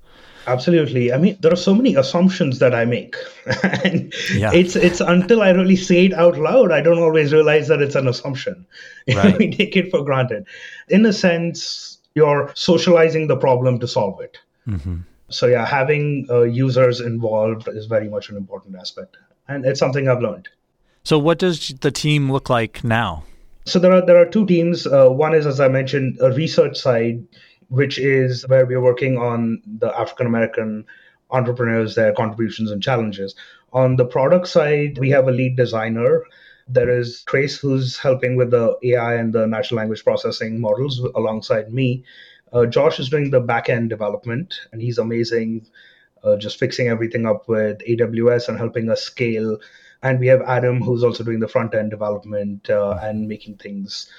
Absolutely. 0.47 1.13
I 1.13 1.17
mean 1.19 1.37
there 1.41 1.53
are 1.53 1.63
so 1.67 1.75
many 1.75 1.95
assumptions 1.95 2.57
that 2.57 2.73
i 2.73 2.83
make. 2.83 3.15
And 3.83 4.11
yeah. 4.33 4.51
it's 4.53 4.75
it's 4.75 4.99
until 4.99 5.43
i 5.43 5.51
really 5.51 5.75
say 5.75 6.05
it 6.05 6.13
out 6.13 6.37
loud 6.39 6.71
i 6.71 6.81
don't 6.81 6.99
always 6.99 7.31
realize 7.31 7.67
that 7.67 7.81
it's 7.81 7.95
an 7.95 8.07
assumption. 8.07 8.65
Right. 9.15 9.37
we 9.37 9.51
take 9.51 9.75
it 9.75 9.91
for 9.91 10.03
granted. 10.03 10.47
In 10.89 11.05
a 11.05 11.13
sense 11.13 11.99
you're 12.15 12.51
socializing 12.55 13.27
the 13.27 13.37
problem 13.37 13.79
to 13.79 13.87
solve 13.87 14.19
it. 14.19 14.37
Mm-hmm 14.67 15.01
so 15.31 15.47
yeah, 15.47 15.65
having 15.65 16.27
uh, 16.29 16.41
users 16.43 16.99
involved 16.99 17.67
is 17.67 17.85
very 17.85 18.09
much 18.09 18.29
an 18.29 18.37
important 18.37 18.75
aspect, 18.75 19.17
and 19.47 19.65
it's 19.65 19.79
something 19.79 20.07
I've 20.07 20.21
learned. 20.21 20.49
So, 21.03 21.17
what 21.17 21.39
does 21.39 21.69
the 21.81 21.91
team 21.91 22.31
look 22.31 22.49
like 22.49 22.83
now? 22.83 23.23
So 23.65 23.79
there 23.79 23.91
are 23.91 24.05
there 24.05 24.17
are 24.17 24.25
two 24.25 24.45
teams. 24.45 24.87
Uh, 24.87 25.09
one 25.09 25.33
is, 25.33 25.45
as 25.45 25.59
I 25.59 25.67
mentioned, 25.67 26.17
a 26.21 26.31
research 26.31 26.77
side, 26.77 27.25
which 27.69 27.97
is 27.99 28.47
where 28.47 28.65
we 28.65 28.75
are 28.75 28.81
working 28.81 29.17
on 29.17 29.61
the 29.65 29.97
African 29.97 30.27
American 30.27 30.85
entrepreneurs, 31.29 31.95
their 31.95 32.13
contributions 32.13 32.71
and 32.71 32.81
challenges. 32.83 33.35
On 33.73 33.95
the 33.95 34.05
product 34.05 34.47
side, 34.47 34.97
we 34.97 35.09
have 35.11 35.27
a 35.27 35.31
lead 35.31 35.55
designer. 35.55 36.23
There 36.67 36.89
is 36.89 37.23
Trace, 37.23 37.57
who's 37.57 37.97
helping 37.97 38.35
with 38.35 38.51
the 38.51 38.77
AI 38.83 39.15
and 39.15 39.33
the 39.33 39.47
natural 39.47 39.77
language 39.77 40.03
processing 40.03 40.59
models 40.59 40.99
alongside 41.15 41.73
me. 41.73 42.03
Uh, 42.53 42.65
Josh 42.65 42.99
is 42.99 43.09
doing 43.09 43.29
the 43.29 43.39
back 43.39 43.69
end 43.69 43.89
development, 43.89 44.55
and 44.71 44.81
he's 44.81 44.97
amazing, 44.97 45.67
uh, 46.23 46.35
just 46.37 46.59
fixing 46.59 46.87
everything 46.87 47.25
up 47.25 47.47
with 47.47 47.79
AWS 47.79 48.49
and 48.49 48.57
helping 48.57 48.89
us 48.89 49.01
scale. 49.01 49.57
And 50.03 50.19
we 50.19 50.27
have 50.27 50.41
Adam, 50.41 50.81
who's 50.81 51.03
also 51.03 51.23
doing 51.23 51.39
the 51.39 51.47
front 51.47 51.75
end 51.75 51.91
development 51.91 52.69
uh, 52.69 52.99
and 53.01 53.27
making 53.27 53.57
things 53.57 54.11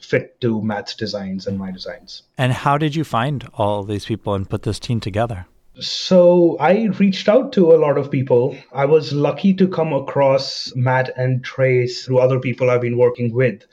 fit 0.00 0.40
to 0.40 0.62
Matt's 0.62 0.94
designs 0.94 1.46
and 1.46 1.58
my 1.58 1.70
designs. 1.70 2.22
And 2.38 2.52
how 2.52 2.78
did 2.78 2.94
you 2.94 3.04
find 3.04 3.48
all 3.54 3.84
these 3.84 4.04
people 4.04 4.34
and 4.34 4.48
put 4.48 4.62
this 4.62 4.78
team 4.78 5.00
together? 5.00 5.46
So 5.78 6.58
I 6.58 6.86
reached 6.98 7.28
out 7.28 7.52
to 7.52 7.72
a 7.72 7.78
lot 7.78 7.96
of 7.96 8.10
people. 8.10 8.56
I 8.72 8.84
was 8.84 9.12
lucky 9.12 9.54
to 9.54 9.68
come 9.68 9.92
across 9.92 10.74
Matt 10.74 11.10
and 11.16 11.42
Trace 11.42 12.04
through 12.04 12.18
other 12.18 12.38
people 12.38 12.70
I've 12.70 12.80
been 12.80 12.98
working 12.98 13.32
with 13.32 13.64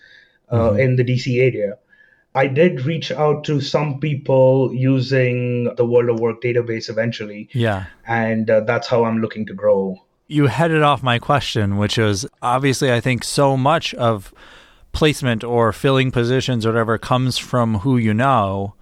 uh, 0.50 0.58
mm-hmm. 0.58 0.80
in 0.80 0.96
the 0.96 1.04
DC 1.04 1.42
area. 1.42 1.78
I 2.38 2.46
did 2.46 2.86
reach 2.86 3.12
out 3.12 3.44
to 3.46 3.60
some 3.60 4.00
people 4.00 4.72
using 4.72 5.74
the 5.76 5.84
World 5.84 6.10
of 6.12 6.20
Work 6.20 6.40
database 6.40 6.88
eventually. 6.88 7.50
Yeah. 7.52 7.86
And 8.06 8.48
uh, 8.48 8.60
that's 8.60 8.88
how 8.88 9.06
I'm 9.06 9.22
looking 9.22 9.48
to 9.48 9.56
grow. 9.56 10.04
You 10.28 10.46
headed 10.46 10.84
off 10.84 11.02
my 11.02 11.18
question, 11.18 11.78
which 11.78 11.98
is 11.98 12.28
obviously, 12.44 12.94
I 12.94 13.02
think 13.02 13.24
so 13.24 13.58
much 13.58 13.96
of 13.96 14.32
placement 14.92 15.44
or 15.44 15.74
filling 15.74 16.12
positions 16.12 16.64
or 16.64 16.70
whatever 16.70 17.00
comes 17.00 17.40
from 17.40 17.80
who 17.80 17.98
you 17.98 18.14
know. 18.14 18.76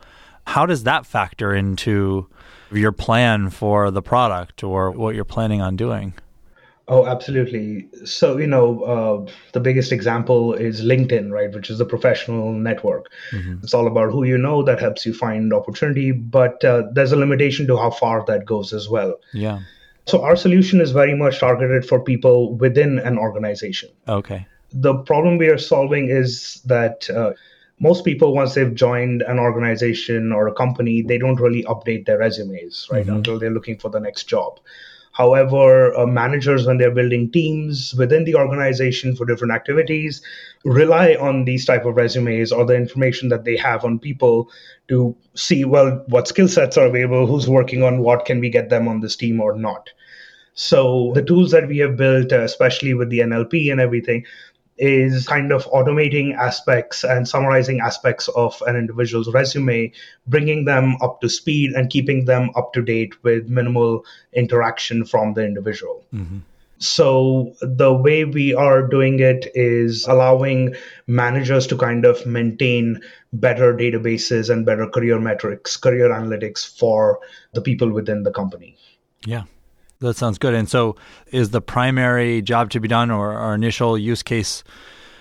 How 0.48 0.66
does 0.66 0.84
that 0.84 1.06
factor 1.06 1.56
into 1.56 2.28
your 2.74 2.92
plan 2.92 3.50
for 3.52 3.90
the 3.90 4.02
product 4.02 4.66
or 4.66 4.92
what 4.92 5.16
you're 5.16 5.24
planning 5.24 5.62
on 5.62 5.78
doing? 5.78 6.14
Oh, 6.88 7.08
absolutely. 7.08 7.88
So, 8.06 8.38
you 8.38 8.46
know, 8.46 8.82
uh, 8.84 9.32
the 9.54 9.60
biggest 9.60 9.92
example 9.92 10.54
is 10.54 10.84
LinkedIn, 10.84 11.32
right, 11.32 11.52
which 11.52 11.72
is 11.72 11.80
the 11.80 11.86
professional 11.86 12.54
network. 12.54 13.12
Mm-hmm. 13.32 13.64
It's 13.64 13.74
all 13.74 13.88
about 13.88 14.12
who 14.12 14.24
you 14.24 14.38
know 14.38 14.62
that 14.64 14.80
helps 14.80 15.06
you 15.06 15.14
find 15.14 15.52
opportunity, 15.52 16.12
but 16.12 16.64
uh, 16.64 16.84
there's 16.92 17.12
a 17.12 17.16
limitation 17.16 17.66
to 17.68 17.78
how 17.78 17.90
far 17.90 18.24
that 18.28 18.46
goes 18.46 18.72
as 18.72 18.88
well. 18.88 19.16
Yeah. 19.34 19.62
So, 20.06 20.22
our 20.22 20.36
solution 20.36 20.80
is 20.80 20.92
very 20.92 21.16
much 21.16 21.40
targeted 21.40 21.88
for 21.88 22.00
people 22.00 22.56
within 22.56 23.00
an 23.00 23.18
organization. 23.18 23.90
Okay. 24.08 24.46
The 24.72 24.94
problem 24.94 25.38
we 25.38 25.48
are 25.48 25.58
solving 25.58 26.10
is 26.10 26.62
that. 26.66 27.10
Uh, 27.10 27.34
most 27.78 28.06
people 28.06 28.34
once 28.34 28.54
they've 28.54 28.74
joined 28.74 29.22
an 29.24 29.38
organization 29.38 30.32
or 30.32 30.48
a 30.48 30.54
company 30.54 31.02
they 31.02 31.18
don't 31.18 31.42
really 31.42 31.62
update 31.64 32.06
their 32.06 32.18
resumes 32.18 32.88
right 32.90 33.06
mm-hmm. 33.06 33.18
until 33.18 33.38
they're 33.38 33.50
looking 33.50 33.78
for 33.78 33.90
the 33.90 34.00
next 34.00 34.30
job 34.30 34.62
However, 35.16 35.98
uh, 35.98 36.06
managers, 36.06 36.68
when 36.68 36.78
they're 36.78 36.92
building 36.92 37.32
teams 37.32 37.96
within 37.96 38.26
the 38.26 38.36
organization 38.36 39.16
for 39.16 39.26
different 39.26 39.54
activities, 39.54 40.22
rely 40.66 41.16
on 41.16 41.46
these 41.46 41.64
type 41.66 41.86
of 41.86 41.96
resumes 41.96 42.52
or 42.52 42.66
the 42.66 42.76
information 42.76 43.30
that 43.30 43.46
they 43.46 43.56
have 43.56 43.86
on 43.86 43.98
people 43.98 44.52
to 44.90 45.16
see, 45.34 45.64
well, 45.64 46.04
what 46.08 46.28
skill 46.28 46.50
sets 46.50 46.78
are 46.78 46.88
available, 46.88 47.28
who's 47.28 47.48
working 47.48 47.82
on 47.82 48.00
what, 48.00 48.26
can 48.26 48.42
we 48.42 48.50
get 48.50 48.70
them 48.70 48.90
on 48.90 49.00
this 49.00 49.16
team 49.16 49.40
or 49.40 49.56
not. 49.56 49.90
So 50.54 51.14
the 51.16 51.22
tools 51.22 51.52
that 51.52 51.70
we 51.70 51.78
have 51.78 51.96
built, 51.96 52.34
uh, 52.34 52.42
especially 52.42 52.94
with 52.94 53.10
the 53.10 53.20
NLP 53.20 53.72
and 53.72 53.80
everything, 53.80 54.26
is 54.78 55.28
kind 55.28 55.52
of 55.52 55.66
automating 55.68 56.36
aspects 56.36 57.04
and 57.04 57.28
summarizing 57.28 57.80
aspects 57.80 58.28
of 58.30 58.62
an 58.68 58.76
individual's 58.76 59.32
resume, 59.34 59.92
bringing 60.28 60.66
them 60.66 60.98
up 61.02 61.22
to 61.22 61.30
speed 61.30 61.72
and 61.72 61.90
keeping 61.90 62.26
them 62.26 62.50
up 62.56 62.74
to 62.74 62.82
date 62.82 63.24
with 63.24 63.48
minimal 63.50 64.06
interaction 64.34 65.06
from 65.06 65.34
the 65.34 65.46
individual. 65.46 66.06
Mm-hmm. 66.14 66.40
So, 66.78 67.56
the 67.62 67.94
way 67.94 68.26
we 68.26 68.54
are 68.54 68.86
doing 68.86 69.20
it 69.22 69.50
is 69.56 70.06
allowing 70.08 70.76
managers 71.08 71.68
to 71.68 71.78
kind 71.78 72.04
of 72.04 72.26
maintain 72.26 73.00
better 73.32 73.74
databases 73.74 74.50
and 74.50 74.66
better 74.66 74.86
career 74.86 75.18
metrics, 75.18 75.78
career 75.78 76.10
analytics 76.10 76.78
for 76.78 77.20
the 77.54 77.62
people 77.62 77.90
within 77.90 78.24
the 78.24 78.32
company. 78.32 78.76
Yeah. 79.26 79.44
That 80.06 80.16
sounds 80.16 80.38
good. 80.38 80.54
And 80.54 80.70
so, 80.70 80.96
is 81.32 81.50
the 81.50 81.62
primary 81.62 82.42
job 82.42 82.70
to 82.72 82.80
be 82.80 82.88
done 82.88 83.10
or 83.10 83.34
our 83.34 83.56
initial 83.56 83.98
use 83.98 84.22
case 84.22 84.64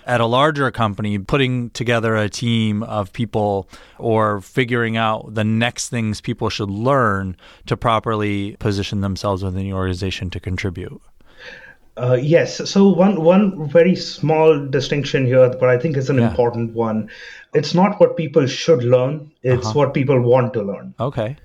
at 0.07 0.21
a 0.21 0.27
larger 0.27 0.71
company 0.71 1.19
putting 1.19 1.71
together 1.71 2.15
a 2.15 2.29
team 2.29 2.83
of 2.83 3.11
people 3.13 3.67
or 3.99 4.43
figuring 4.43 4.99
out 4.99 5.33
the 5.33 5.45
next 5.45 5.89
things 5.89 6.21
people 6.21 6.51
should 6.51 6.71
learn 6.71 7.35
to 7.65 7.77
properly 7.77 8.57
position 8.57 9.01
themselves 9.01 9.43
within 9.43 9.63
the 9.63 9.73
organization 9.73 10.29
to 10.29 10.39
contribute? 10.39 11.01
Uh, 11.97 12.19
yes. 12.21 12.69
So 12.69 12.89
one 12.89 13.23
one 13.23 13.69
very 13.69 13.95
small 13.97 14.67
distinction 14.67 15.25
here, 15.25 15.49
but 15.49 15.71
I 15.71 15.79
think 15.79 15.97
it's 15.97 16.11
an 16.11 16.19
yeah. 16.19 16.29
important 16.29 16.75
one. 16.75 17.09
It's 17.55 17.73
not 17.73 18.01
what 18.01 18.17
people 18.17 18.47
should 18.47 18.83
learn; 18.83 19.31
it's 19.43 19.69
uh-huh. 19.69 19.79
what 19.79 19.95
people 19.95 20.21
want 20.21 20.53
to 20.55 20.63
learn. 20.63 20.93
Okay. 20.99 21.37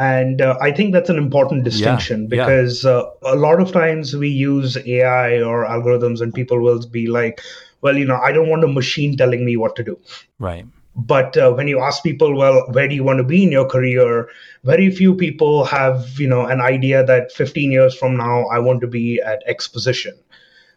And 0.00 0.40
uh, 0.40 0.56
I 0.62 0.72
think 0.72 0.94
that's 0.94 1.10
an 1.10 1.18
important 1.18 1.62
distinction 1.62 2.22
yeah, 2.22 2.28
because 2.28 2.84
yeah. 2.84 2.90
Uh, 2.90 3.10
a 3.22 3.36
lot 3.36 3.60
of 3.60 3.70
times 3.70 4.16
we 4.16 4.30
use 4.30 4.78
AI 4.78 5.42
or 5.42 5.66
algorithms 5.66 6.22
and 6.22 6.32
people 6.32 6.58
will 6.58 6.80
be 6.86 7.06
like, 7.06 7.42
well, 7.82 7.98
you 7.98 8.06
know, 8.06 8.16
I 8.16 8.32
don't 8.32 8.48
want 8.48 8.64
a 8.64 8.68
machine 8.68 9.14
telling 9.18 9.44
me 9.44 9.58
what 9.58 9.76
to 9.76 9.84
do. 9.84 9.98
Right. 10.38 10.64
But 10.96 11.36
uh, 11.36 11.52
when 11.52 11.68
you 11.68 11.80
ask 11.80 12.02
people, 12.02 12.34
well, 12.34 12.66
where 12.72 12.88
do 12.88 12.94
you 12.94 13.04
want 13.04 13.18
to 13.18 13.24
be 13.24 13.44
in 13.44 13.52
your 13.52 13.66
career? 13.66 14.30
Very 14.64 14.90
few 14.90 15.14
people 15.14 15.64
have, 15.66 16.18
you 16.18 16.28
know, 16.28 16.46
an 16.46 16.62
idea 16.62 17.04
that 17.04 17.30
15 17.32 17.70
years 17.70 17.94
from 17.94 18.16
now, 18.16 18.46
I 18.46 18.58
want 18.58 18.80
to 18.80 18.86
be 18.86 19.20
at 19.20 19.42
X 19.44 19.68
position. 19.68 20.14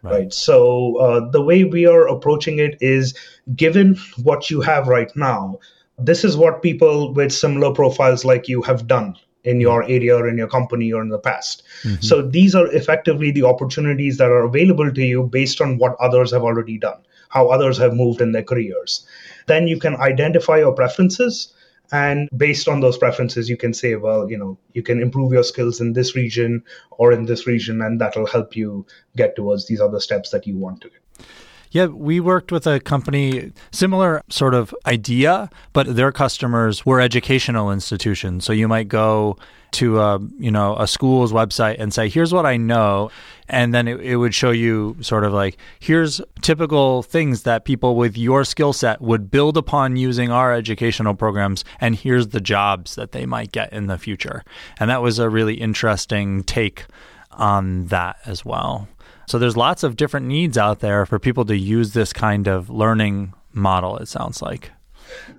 Right. 0.02 0.12
right? 0.12 0.34
So 0.34 0.98
uh, 0.98 1.30
the 1.30 1.42
way 1.42 1.64
we 1.64 1.86
are 1.86 2.10
approaching 2.10 2.60
it 2.60 2.78
is 2.82 3.14
given 3.56 3.96
what 4.22 4.52
you 4.52 4.60
have 4.60 4.90
right 4.90 5.16
now, 5.16 5.60
this 5.98 6.24
is 6.24 6.36
what 6.36 6.62
people 6.62 7.14
with 7.14 7.32
similar 7.32 7.74
profiles 7.74 8.26
like 8.26 8.48
you 8.48 8.62
have 8.62 8.88
done 8.88 9.16
in 9.44 9.60
your 9.60 9.84
area 9.84 10.16
or 10.16 10.28
in 10.28 10.38
your 10.38 10.48
company 10.48 10.92
or 10.92 11.02
in 11.02 11.10
the 11.10 11.20
past. 11.20 11.64
Mm-hmm. 11.84 12.02
So 12.02 12.22
these 12.22 12.56
are 12.56 12.68
effectively 12.68 13.32
the 13.32 13.44
opportunities 13.44 14.18
that 14.18 14.32
are 14.32 14.44
available 14.44 14.92
to 14.92 15.02
you 15.04 15.24
based 15.24 15.62
on 15.62 15.78
what 15.78 15.96
others 16.00 16.32
have 16.32 16.44
already 16.44 16.78
done, 16.78 17.00
how 17.30 17.50
others 17.50 17.78
have 17.78 17.94
moved 17.94 18.22
in 18.22 18.32
their 18.32 18.44
careers. 18.44 19.06
Then 19.48 19.68
you 19.68 19.80
can 19.80 19.96
identify 19.98 20.60
your 20.60 20.74
preferences. 20.74 21.54
And 21.92 22.30
based 22.36 22.68
on 22.68 22.80
those 22.80 22.98
preferences, 22.98 23.50
you 23.50 23.58
can 23.58 23.74
say, 23.74 23.96
well, 23.96 24.32
you 24.32 24.38
know, 24.38 24.58
you 24.74 24.82
can 24.82 25.02
improve 25.02 25.34
your 25.34 25.44
skills 25.44 25.82
in 25.82 25.94
this 25.94 26.16
region 26.16 26.64
or 26.92 27.12
in 27.12 27.26
this 27.26 27.46
region, 27.46 27.82
and 27.82 28.00
that'll 28.02 28.26
help 28.26 28.56
you 28.56 28.88
get 29.16 29.36
towards 29.36 29.68
these 29.68 29.82
other 29.82 30.00
steps 30.00 30.32
that 30.32 30.48
you 30.48 30.58
want 30.58 30.82
to 30.82 30.90
get. 30.90 31.28
Yeah, 31.74 31.88
we 31.88 32.20
worked 32.20 32.52
with 32.52 32.68
a 32.68 32.80
company, 32.80 33.52
similar 33.72 34.22
sort 34.30 34.54
of 34.54 34.76
idea, 34.86 35.50
but 35.74 35.96
their 35.96 36.12
customers 36.12 36.86
were 36.86 37.02
educational 37.02 37.72
institutions. 37.72 38.46
So 38.46 38.54
you 38.54 38.68
might 38.68 38.88
go 38.88 39.38
to 39.72 40.00
a 40.00 40.20
you 40.38 40.52
know 40.52 40.76
a 40.78 40.88
school's 40.88 41.34
website 41.34 41.78
and 41.80 41.92
say 41.92 42.08
here's 42.08 42.32
what 42.32 42.46
i 42.46 42.56
know 42.56 43.10
and 43.50 43.74
then 43.74 43.88
it, 43.88 44.00
it, 44.02 44.18
would 44.18 44.36
show 44.36 44.52
you 44.52 44.96
sort 45.02 45.24
of 45.24 45.34
like 45.34 45.58
here's 45.80 46.22
typical 46.44 47.02
things 47.02 47.42
that 47.42 47.66
people 47.66 47.96
with 47.96 48.16
your 48.16 48.46
skill 48.46 48.72
set 48.72 49.02
would 49.02 49.32
build 49.32 49.58
upon 49.58 49.96
using 49.96 50.30
our 50.30 50.54
educational 50.54 51.16
programs 51.16 51.66
and 51.82 51.96
here's 51.96 52.28
the 52.28 52.40
jobs 52.40 52.94
that 52.94 53.14
they 53.14 53.26
might 53.26 53.52
get 53.52 53.74
in 53.74 53.88
the 53.88 53.98
future 53.98 54.44
and 54.80 54.92
that 54.92 55.02
was 55.02 55.18
a 55.18 55.28
really 55.28 55.56
interesting 55.56 56.44
take 56.44 56.86
on 57.32 57.88
that 57.88 58.18
as 58.28 58.46
well 58.46 58.88
so 59.28 59.40
there's 59.40 59.58
lots 59.58 59.84
of 59.84 59.96
different 59.96 60.26
needs 60.26 60.58
out 60.58 60.80
there 60.80 61.06
for 61.06 61.20
people 61.20 61.46
to 61.46 61.58
use 61.58 61.94
this 61.94 62.14
kind 62.14 62.48
of 62.48 62.70
learning 62.70 63.34
model, 63.54 63.98
it 63.98 64.08
sounds 64.08 64.42
like. 64.42 64.72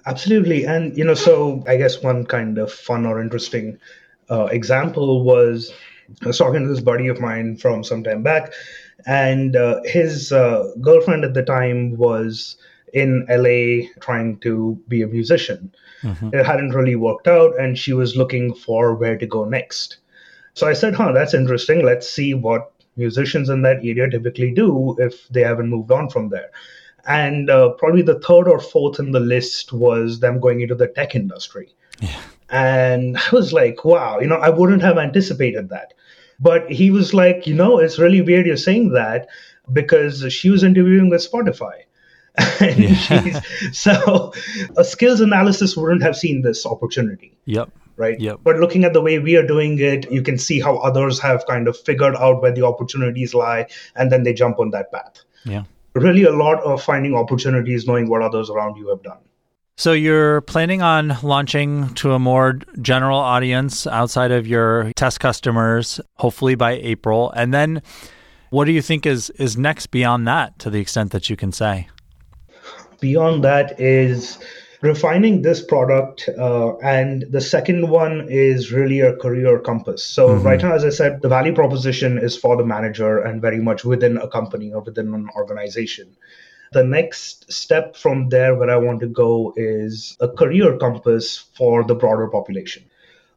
Absolutely. 0.06 0.64
And, 0.64 0.96
you 0.96 1.04
know, 1.04 1.14
so 1.14 1.64
I 1.66 1.76
guess 1.76 2.02
one 2.02 2.26
kind 2.26 2.58
of 2.58 2.72
fun 2.72 3.06
or 3.06 3.20
interesting 3.20 3.78
uh, 4.30 4.46
example 4.46 5.24
was 5.24 5.72
I 6.22 6.28
was 6.28 6.38
talking 6.38 6.62
to 6.62 6.68
this 6.68 6.80
buddy 6.80 7.08
of 7.08 7.20
mine 7.20 7.56
from 7.56 7.84
some 7.84 8.02
time 8.04 8.22
back, 8.22 8.52
and 9.06 9.56
uh, 9.56 9.80
his 9.84 10.32
uh, 10.32 10.70
girlfriend 10.80 11.24
at 11.24 11.34
the 11.34 11.42
time 11.42 11.96
was 11.96 12.56
in 12.92 13.26
LA 13.28 13.88
trying 14.00 14.38
to 14.40 14.80
be 14.88 15.02
a 15.02 15.06
musician. 15.06 15.74
Mm-hmm. 16.02 16.30
It 16.32 16.46
hadn't 16.46 16.70
really 16.74 16.96
worked 16.96 17.26
out, 17.26 17.58
and 17.58 17.78
she 17.78 17.92
was 17.92 18.16
looking 18.16 18.54
for 18.54 18.94
where 18.94 19.16
to 19.16 19.26
go 19.26 19.44
next. 19.44 19.96
So 20.54 20.68
I 20.68 20.74
said, 20.74 20.94
huh, 20.94 21.12
that's 21.12 21.34
interesting. 21.34 21.84
Let's 21.84 22.08
see 22.08 22.34
what 22.34 22.72
musicians 22.96 23.48
in 23.48 23.62
that 23.62 23.78
area 23.78 24.08
typically 24.08 24.52
do 24.52 24.96
if 24.98 25.28
they 25.28 25.42
haven't 25.42 25.70
moved 25.70 25.90
on 25.90 26.08
from 26.08 26.28
there. 26.28 26.50
And 27.06 27.50
uh, 27.50 27.70
probably 27.70 28.02
the 28.02 28.20
third 28.20 28.48
or 28.48 28.60
fourth 28.60 28.98
in 28.98 29.10
the 29.10 29.20
list 29.20 29.72
was 29.72 30.20
them 30.20 30.40
going 30.40 30.60
into 30.60 30.74
the 30.74 30.88
tech 30.88 31.14
industry. 31.14 31.74
Yeah. 32.00 32.20
And 32.50 33.16
I 33.18 33.28
was 33.32 33.52
like, 33.52 33.84
wow, 33.84 34.20
you 34.20 34.26
know, 34.26 34.36
I 34.36 34.50
wouldn't 34.50 34.82
have 34.82 34.98
anticipated 34.98 35.68
that. 35.70 35.94
But 36.40 36.70
he 36.70 36.90
was 36.90 37.14
like, 37.14 37.46
you 37.46 37.54
know, 37.54 37.78
it's 37.78 37.98
really 37.98 38.20
weird 38.20 38.46
you're 38.46 38.56
saying 38.56 38.90
that 38.90 39.28
because 39.72 40.32
she 40.32 40.50
was 40.50 40.64
interviewing 40.64 41.08
with 41.08 41.26
Spotify. 41.30 41.82
and 42.60 42.96
she's 42.96 43.38
so 43.78 44.32
a 44.76 44.82
skills 44.82 45.20
analysis 45.20 45.76
wouldn't 45.76 46.02
have 46.02 46.16
seen 46.16 46.42
this 46.42 46.66
opportunity 46.66 47.32
Yep. 47.44 47.70
Right 47.96 48.18
Yep. 48.20 48.40
but 48.42 48.56
looking 48.58 48.84
at 48.84 48.92
the 48.92 49.00
way 49.00 49.18
we 49.18 49.36
are 49.36 49.46
doing 49.46 49.78
it 49.78 50.10
you 50.10 50.22
can 50.22 50.38
see 50.38 50.60
how 50.60 50.76
others 50.78 51.18
have 51.20 51.44
kind 51.46 51.68
of 51.68 51.76
figured 51.76 52.16
out 52.16 52.42
where 52.42 52.52
the 52.52 52.64
opportunities 52.64 53.34
lie 53.34 53.66
and 53.96 54.10
then 54.12 54.22
they 54.24 54.32
jump 54.32 54.58
on 54.58 54.70
that 54.70 54.90
path 54.92 55.20
Yeah. 55.44 55.64
really 55.94 56.24
a 56.24 56.32
lot 56.32 56.62
of 56.62 56.82
finding 56.82 57.14
opportunities 57.14 57.86
knowing 57.86 58.08
what 58.08 58.22
others 58.22 58.50
around 58.50 58.76
you 58.76 58.88
have 58.88 59.02
done 59.02 59.18
So 59.76 59.92
you're 59.92 60.40
planning 60.42 60.82
on 60.82 61.16
launching 61.22 61.70
to 62.00 62.12
a 62.12 62.18
more 62.18 62.60
general 62.80 63.18
audience 63.18 63.88
outside 63.88 64.30
of 64.30 64.46
your 64.46 64.92
test 64.94 65.18
customers, 65.18 66.00
hopefully 66.24 66.54
by 66.54 66.72
April. 66.92 67.32
And 67.34 67.52
then 67.52 67.82
what 68.50 68.66
do 68.66 68.72
you 68.72 68.80
think 68.90 69.04
is 69.04 69.30
is 69.46 69.56
next 69.58 69.88
beyond 69.90 70.28
that 70.28 70.54
to 70.62 70.70
the 70.70 70.78
extent 70.84 71.10
that 71.10 71.28
you 71.28 71.34
can 71.36 71.50
say? 71.50 71.88
beyond 73.00 73.42
that 73.44 73.78
is 73.80 74.38
refining 74.84 75.40
this 75.40 75.64
product 75.64 76.28
uh, 76.38 76.76
and 76.76 77.24
the 77.30 77.40
second 77.40 77.88
one 77.88 78.28
is 78.28 78.70
really 78.70 79.00
a 79.00 79.16
career 79.16 79.58
compass. 79.58 80.04
So 80.04 80.34
right 80.34 80.62
now 80.62 80.74
as 80.74 80.84
i 80.84 80.90
said 80.90 81.22
the 81.22 81.28
value 81.28 81.54
proposition 81.54 82.18
is 82.18 82.36
for 82.36 82.56
the 82.56 82.66
manager 82.66 83.18
and 83.18 83.40
very 83.40 83.60
much 83.60 83.84
within 83.84 84.18
a 84.18 84.28
company 84.28 84.72
or 84.72 84.82
within 84.82 85.14
an 85.14 85.28
organization. 85.34 86.14
The 86.72 86.84
next 86.84 87.50
step 87.50 87.96
from 87.96 88.28
there 88.28 88.54
where 88.56 88.70
i 88.70 88.76
want 88.76 89.00
to 89.00 89.06
go 89.06 89.54
is 89.56 90.16
a 90.20 90.28
career 90.28 90.76
compass 90.76 91.38
for 91.56 91.82
the 91.84 91.94
broader 91.94 92.28
population 92.28 92.84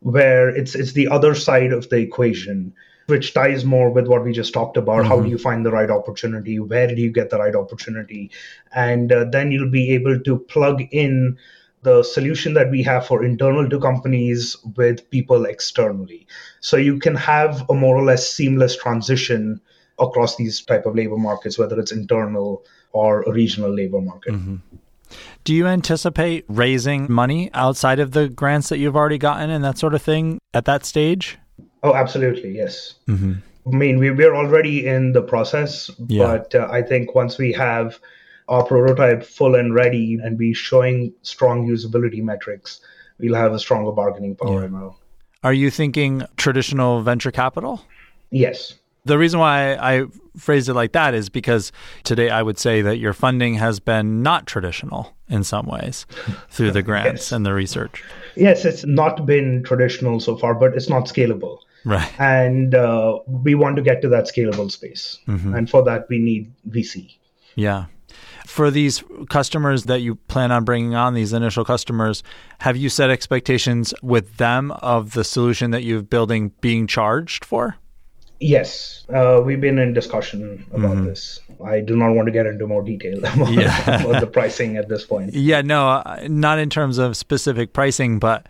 where 0.01 0.49
it's 0.49 0.75
it's 0.75 0.93
the 0.93 1.07
other 1.07 1.33
side 1.33 1.71
of 1.71 1.89
the 1.89 1.97
equation 1.97 2.73
which 3.07 3.33
ties 3.33 3.63
more 3.63 3.89
with 3.89 4.07
what 4.07 4.23
we 4.23 4.33
just 4.33 4.53
talked 4.53 4.75
about. 4.75 5.05
How 5.05 5.21
do 5.21 5.29
you 5.29 5.37
find 5.37 5.65
the 5.65 5.71
right 5.71 5.89
opportunity? 5.89 6.59
Where 6.59 6.87
do 6.87 7.01
you 7.01 7.11
get 7.11 7.29
the 7.29 7.39
right 7.39 7.55
opportunity? 7.55 8.31
And 8.73 9.11
uh, 9.11 9.25
then 9.31 9.51
you'll 9.51 9.71
be 9.71 9.91
able 9.91 10.19
to 10.19 10.39
plug 10.39 10.81
in 10.91 11.37
the 11.83 12.03
solution 12.03 12.53
that 12.55 12.69
we 12.69 12.83
have 12.83 13.07
for 13.07 13.23
internal 13.23 13.69
to 13.69 13.79
companies 13.79 14.57
with 14.75 15.09
people 15.09 15.45
externally. 15.45 16.27
So 16.59 16.75
you 16.75 16.99
can 16.99 17.15
have 17.15 17.69
a 17.69 17.73
more 17.73 17.95
or 17.95 18.03
less 18.03 18.29
seamless 18.29 18.75
transition 18.75 19.61
across 19.99 20.35
these 20.35 20.61
type 20.61 20.85
of 20.85 20.95
labor 20.95 21.17
markets 21.17 21.57
whether 21.57 21.79
it's 21.79 21.91
internal 21.91 22.63
or 22.91 23.21
a 23.23 23.31
regional 23.31 23.73
labor 23.73 24.01
market. 24.01 24.33
Do 25.45 25.53
you 25.53 25.65
anticipate 25.65 26.43
raising 26.49 27.09
money 27.09 27.49
outside 27.53 27.99
of 27.99 28.11
the 28.11 28.27
grants 28.27 28.67
that 28.69 28.79
you've 28.79 28.97
already 28.97 29.17
gotten 29.17 29.49
and 29.49 29.63
that 29.63 29.77
sort 29.77 29.93
of 29.93 30.01
thing 30.01 30.39
at 30.53 30.65
that 30.65 30.85
stage? 30.85 31.37
Oh, 31.83 31.93
absolutely, 31.93 32.55
yes. 32.55 32.95
I 33.09 33.13
mean, 33.65 33.99
we, 33.99 34.11
we're 34.11 34.35
already 34.35 34.85
in 34.87 35.11
the 35.13 35.21
process, 35.21 35.91
Yeah. 36.07 36.25
but 36.25 36.55
uh, 36.55 36.67
I 36.71 36.81
think 36.81 37.13
once 37.15 37.37
we 37.37 37.51
have 37.53 37.99
our 38.47 38.63
prototype 38.63 39.23
full 39.23 39.55
and 39.55 39.73
ready 39.75 40.17
and 40.23 40.37
be 40.37 40.53
showing 40.53 41.13
strong 41.21 41.67
usability 41.67 42.23
metrics, 42.23 42.79
we'll 43.19 43.35
have 43.35 43.51
a 43.53 43.59
stronger 43.59 43.91
bargaining 43.91 44.35
power. 44.35 44.65
in 44.65 44.73
our- 44.75 44.95
Are 45.43 45.53
you 45.53 45.69
thinking 45.69 46.23
traditional 46.37 47.01
venture 47.01 47.31
capital? 47.31 47.81
Yes. 48.31 48.73
The 49.05 49.17
reason 49.17 49.39
why 49.39 49.75
I 49.75 50.05
phrased 50.37 50.69
it 50.69 50.73
like 50.73 50.91
that 50.93 51.13
is 51.13 51.29
because 51.29 51.71
today 52.03 52.29
I 52.29 52.41
would 52.41 52.57
say 52.59 52.81
that 52.81 52.97
your 52.97 53.13
funding 53.13 53.55
has 53.55 53.79
been 53.79 54.21
not 54.21 54.45
traditional 54.47 55.13
in 55.29 55.43
some 55.43 55.65
ways 55.65 56.05
through 56.49 56.71
the 56.71 56.81
grants 56.81 57.23
Yes. 57.27 57.31
and 57.31 57.45
the 57.45 57.53
research. 57.53 58.03
Yes, 58.35 58.65
it's 58.65 58.85
not 58.85 59.25
been 59.25 59.63
traditional 59.63 60.19
so 60.19 60.35
far, 60.37 60.53
but 60.53 60.73
it's 60.75 60.89
not 60.89 61.05
scalable. 61.05 61.59
Right. 61.87 62.11
And 62.19 62.75
uh, 62.75 63.19
we 63.27 63.55
want 63.55 63.77
to 63.77 63.81
get 63.81 64.01
to 64.01 64.09
that 64.09 64.25
scalable 64.25 64.69
space. 64.69 65.17
And 65.25 65.69
for 65.69 65.81
that, 65.83 66.07
we 66.09 66.19
need 66.19 66.51
VC. 66.69 67.15
Yeah. 67.55 67.85
For 68.45 68.69
these 68.71 69.03
customers 69.29 69.85
that 69.85 70.01
you 70.01 70.15
plan 70.15 70.51
on 70.51 70.65
bringing 70.65 70.95
on, 70.95 71.13
these 71.13 71.31
initial 71.31 71.63
customers, 71.63 72.23
have 72.59 72.75
you 72.75 72.89
set 72.89 73.09
expectations 73.09 73.93
with 74.01 74.35
them 74.37 74.71
of 74.71 75.13
the 75.13 75.23
solution 75.23 75.71
that 75.71 75.83
you're 75.83 76.01
building 76.01 76.51
being 76.61 76.87
charged 76.87 77.45
for? 77.45 77.75
Yes, 78.39 79.05
uh, 79.13 79.41
we've 79.43 79.59
been 79.59 79.79
in 79.79 79.93
discussion 79.93 80.63
about 80.71 81.03
this. 81.05 81.39
I 81.65 81.79
do 81.79 81.95
not 81.95 82.11
want 82.13 82.27
to 82.27 82.31
get 82.31 82.45
into 82.45 82.67
more 82.67 82.83
detail 82.83 83.17
about, 83.25 83.51
Yeah. 83.51 84.01
about 84.03 84.19
the 84.21 84.27
pricing 84.27 84.77
at 84.77 84.89
this 84.89 85.05
point. 85.05 85.33
Yeah, 85.33 85.61
no, 85.61 85.87
uh, 85.89 86.27
not 86.29 86.59
in 86.59 86.69
terms 86.69 86.97
of 86.99 87.17
specific 87.17 87.73
pricing, 87.73 88.19
but 88.19 88.47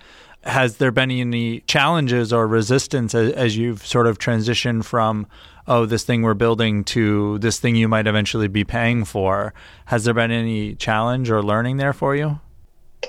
has 0.48 0.78
there 0.78 0.92
been 0.92 1.12
any 1.12 1.60
challenges 1.62 2.32
or 2.32 2.48
resistance 2.48 3.14
as, 3.14 3.34
as 3.34 3.58
you've 3.58 3.86
sort 3.86 4.08
of 4.08 4.18
transitioned 4.18 4.86
from, 4.86 5.28
oh, 5.68 5.86
this 5.86 6.04
thing 6.04 6.22
we're 6.22 6.34
building 6.34 6.84
to 6.86 7.38
this 7.40 7.60
thing 7.60 7.76
you 7.76 7.88
might 7.88 8.08
eventually 8.08 8.48
be 8.48 8.64
paying 8.64 9.04
for? 9.04 9.54
Has 9.86 10.06
there 10.06 10.14
been 10.14 10.32
any 10.32 10.76
challenge 10.76 11.30
or 11.30 11.44
learning 11.44 11.78
there 11.78 11.94
for 11.94 12.16
you? 12.16 12.40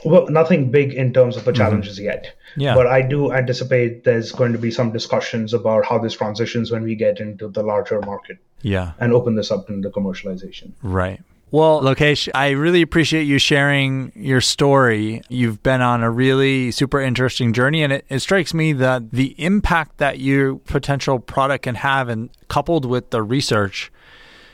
Well, 0.04 0.28
nothing 0.28 0.70
big 0.70 0.92
in 0.92 1.12
terms 1.12 1.36
of 1.36 1.44
the 1.44 1.52
mm-hmm. 1.52 1.58
challenges 1.58 1.98
yet. 1.98 2.34
Yeah. 2.56 2.74
But 2.74 2.88
I 2.88 3.02
do 3.02 3.32
anticipate 3.32 4.04
there's 4.04 4.32
going 4.32 4.52
to 4.52 4.58
be 4.58 4.70
some 4.70 4.92
discussions 4.92 5.54
about 5.54 5.86
how 5.86 5.98
this 5.98 6.14
transitions 6.14 6.70
when 6.70 6.82
we 6.82 6.94
get 6.94 7.20
into 7.20 7.48
the 7.48 7.62
larger 7.62 8.00
market 8.00 8.38
Yeah. 8.62 8.92
and 8.98 9.12
open 9.12 9.36
this 9.36 9.50
up 9.50 9.70
in 9.70 9.80
the 9.80 9.90
commercialization. 9.90 10.72
Right. 10.82 11.20
Well, 11.50 11.80
Lokesh, 11.80 12.28
I 12.34 12.50
really 12.50 12.82
appreciate 12.82 13.22
you 13.22 13.38
sharing 13.38 14.12
your 14.14 14.42
story. 14.42 15.22
You've 15.30 15.62
been 15.62 15.80
on 15.80 16.02
a 16.02 16.10
really 16.10 16.70
super 16.70 17.00
interesting 17.00 17.54
journey, 17.54 17.82
and 17.82 17.90
it, 17.90 18.04
it 18.10 18.18
strikes 18.20 18.52
me 18.52 18.74
that 18.74 19.12
the 19.12 19.34
impact 19.42 19.96
that 19.96 20.20
your 20.20 20.56
potential 20.56 21.18
product 21.18 21.64
can 21.64 21.76
have, 21.76 22.10
and 22.10 22.28
coupled 22.48 22.84
with 22.84 23.10
the 23.10 23.22
research, 23.22 23.90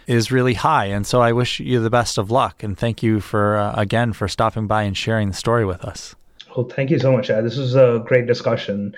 is 0.06 0.30
really 0.30 0.54
high. 0.54 0.86
And 0.86 1.04
so 1.04 1.20
I 1.20 1.32
wish 1.32 1.58
you 1.58 1.80
the 1.80 1.90
best 1.90 2.16
of 2.16 2.30
luck, 2.30 2.62
and 2.62 2.78
thank 2.78 3.02
you 3.02 3.18
for 3.18 3.56
uh, 3.56 3.74
again 3.74 4.12
for 4.12 4.28
stopping 4.28 4.68
by 4.68 4.84
and 4.84 4.96
sharing 4.96 5.28
the 5.28 5.34
story 5.34 5.64
with 5.64 5.84
us. 5.84 6.14
Well, 6.56 6.68
thank 6.68 6.90
you 6.90 7.00
so 7.00 7.10
much, 7.10 7.28
Ed. 7.28 7.40
This 7.40 7.56
was 7.56 7.74
a 7.74 8.04
great 8.06 8.28
discussion. 8.28 8.94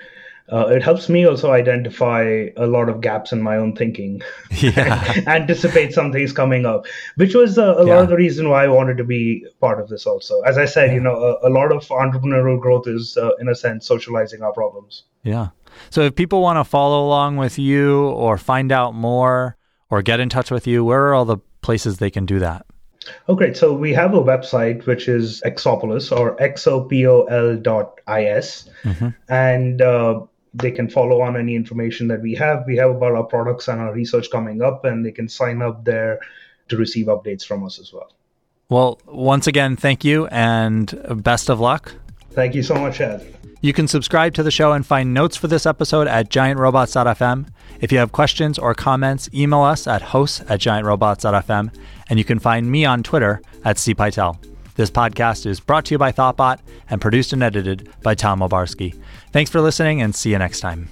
Uh, 0.49 0.67
it 0.67 0.81
helps 0.81 1.09
me 1.09 1.25
also 1.25 1.51
identify 1.51 2.47
a 2.55 2.65
lot 2.67 2.87
of 2.87 3.01
gaps 3.01 3.33
in 3.33 3.41
my 3.41 3.57
own 3.57 3.75
thinking, 3.75 4.21
Yeah. 4.61 5.13
anticipate 5.27 5.93
some 5.93 6.11
things 6.13 6.31
coming 6.31 6.65
up, 6.65 6.85
which 7.15 7.33
was 7.35 7.57
uh, 7.57 7.75
a 7.77 7.85
Yeah. 7.85 7.95
lot 7.95 8.03
of 8.03 8.09
the 8.09 8.15
reason 8.15 8.47
why 8.49 8.63
I 8.63 8.67
wanted 8.69 8.97
to 8.97 9.03
be 9.03 9.45
part 9.59 9.81
of 9.81 9.89
this. 9.89 10.05
Also, 10.05 10.41
as 10.41 10.57
I 10.57 10.63
said, 10.65 10.93
you 10.93 11.01
know, 11.01 11.15
a, 11.43 11.49
a 11.49 11.51
lot 11.51 11.71
of 11.73 11.85
entrepreneurial 11.89 12.59
growth 12.59 12.87
is, 12.87 13.17
uh, 13.17 13.31
in 13.39 13.49
a 13.49 13.55
sense, 13.55 13.85
socializing 13.85 14.41
our 14.41 14.53
problems. 14.53 15.03
Yeah. 15.23 15.49
So 15.89 16.01
if 16.01 16.15
people 16.15 16.41
want 16.41 16.57
to 16.57 16.63
follow 16.63 17.05
along 17.05 17.35
with 17.37 17.59
you 17.59 18.05
or 18.07 18.37
find 18.37 18.71
out 18.71 18.95
more 18.95 19.57
or 19.89 20.01
get 20.01 20.19
in 20.21 20.29
touch 20.29 20.49
with 20.49 20.65
you, 20.65 20.83
where 20.85 21.07
are 21.07 21.13
all 21.13 21.25
the 21.25 21.37
places 21.61 21.97
they 21.97 22.09
can 22.09 22.25
do 22.25 22.39
that? 22.39 22.65
Oh, 23.27 23.35
great. 23.35 23.55
So 23.57 23.73
we 23.73 23.93
have 23.93 24.13
a 24.13 24.21
website 24.21 24.85
which 24.85 25.07
is 25.07 25.41
Xopolis 25.45 26.11
or 26.17 26.35
xopol 26.37 27.61
dot 27.63 27.99
is, 28.07 28.69
and 29.29 29.81
uh, 29.81 30.21
they 30.57 30.71
can 30.71 30.89
follow 30.89 31.21
on 31.21 31.37
any 31.37 31.55
information 31.55 32.07
that 32.07 32.21
we 32.21 32.35
have. 32.35 32.63
We 32.65 32.77
have 32.77 32.91
about 32.91 33.13
our 33.13 33.23
products 33.23 33.67
and 33.67 33.79
our 33.79 33.93
research 33.93 34.29
coming 34.31 34.61
up, 34.61 34.85
and 34.85 35.05
they 35.05 35.11
can 35.11 35.29
sign 35.29 35.61
up 35.61 35.85
there 35.85 36.19
to 36.69 36.77
receive 36.77 37.07
updates 37.07 37.45
from 37.45 37.63
us 37.63 37.79
as 37.79 37.93
well. 37.93 38.11
Well, 38.69 38.99
once 39.05 39.47
again, 39.47 39.75
thank 39.77 40.03
you 40.03 40.27
and 40.27 41.23
best 41.23 41.49
of 41.49 41.59
luck. 41.59 41.93
Thank 42.31 42.53
you 42.53 42.63
so 42.63 42.75
much, 42.75 42.99
Ed. 42.99 43.33
You 43.61 43.73
can 43.73 43.87
subscribe 43.87 44.33
to 44.35 44.43
the 44.43 44.51
show 44.51 44.73
and 44.73 44.85
find 44.85 45.13
notes 45.13 45.35
for 45.35 45.47
this 45.47 45.65
episode 45.65 46.07
at 46.07 46.29
giantrobots.fm. 46.29 47.47
If 47.81 47.91
you 47.91 47.97
have 47.97 48.11
questions 48.11 48.59
or 48.59 48.75
comments, 48.75 49.29
email 49.33 49.61
us 49.61 49.87
at 49.87 50.01
hosts 50.01 50.41
at 50.47 50.59
giantrobots.fm. 50.59 51.73
And 52.09 52.19
you 52.19 52.25
can 52.25 52.39
find 52.39 52.69
me 52.69 52.85
on 52.85 53.03
Twitter 53.03 53.41
at 53.65 53.77
cpytel. 53.77 54.37
This 54.75 54.91
podcast 54.91 55.47
is 55.47 55.59
brought 55.59 55.85
to 55.85 55.95
you 55.95 55.97
by 55.97 56.11
Thoughtbot 56.11 56.59
and 56.89 57.01
produced 57.01 57.33
and 57.33 57.41
edited 57.41 57.89
by 58.03 58.13
Tom 58.13 58.41
Obarski. 58.41 58.95
Thanks 59.31 59.51
for 59.51 59.61
listening 59.61 60.01
and 60.01 60.15
see 60.15 60.31
you 60.31 60.37
next 60.37 60.61
time. 60.61 60.89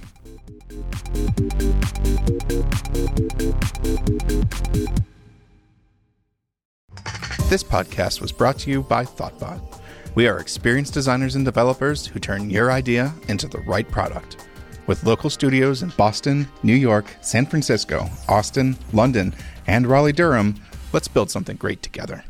This 7.48 7.62
podcast 7.62 8.20
was 8.20 8.32
brought 8.32 8.58
to 8.60 8.70
you 8.70 8.82
by 8.82 9.04
Thoughtbot. 9.04 9.80
We 10.14 10.26
are 10.26 10.38
experienced 10.38 10.94
designers 10.94 11.36
and 11.36 11.44
developers 11.44 12.06
who 12.06 12.18
turn 12.18 12.50
your 12.50 12.72
idea 12.72 13.14
into 13.28 13.48
the 13.48 13.60
right 13.60 13.88
product. 13.90 14.48
With 14.86 15.04
local 15.04 15.30
studios 15.30 15.82
in 15.82 15.90
Boston, 15.90 16.48
New 16.62 16.74
York, 16.74 17.06
San 17.20 17.46
Francisco, 17.46 18.08
Austin, 18.28 18.76
London, 18.92 19.34
and 19.66 19.86
Raleigh 19.86 20.12
Durham, 20.12 20.60
let's 20.92 21.08
build 21.08 21.30
something 21.30 21.56
great 21.56 21.82
together. 21.82 22.24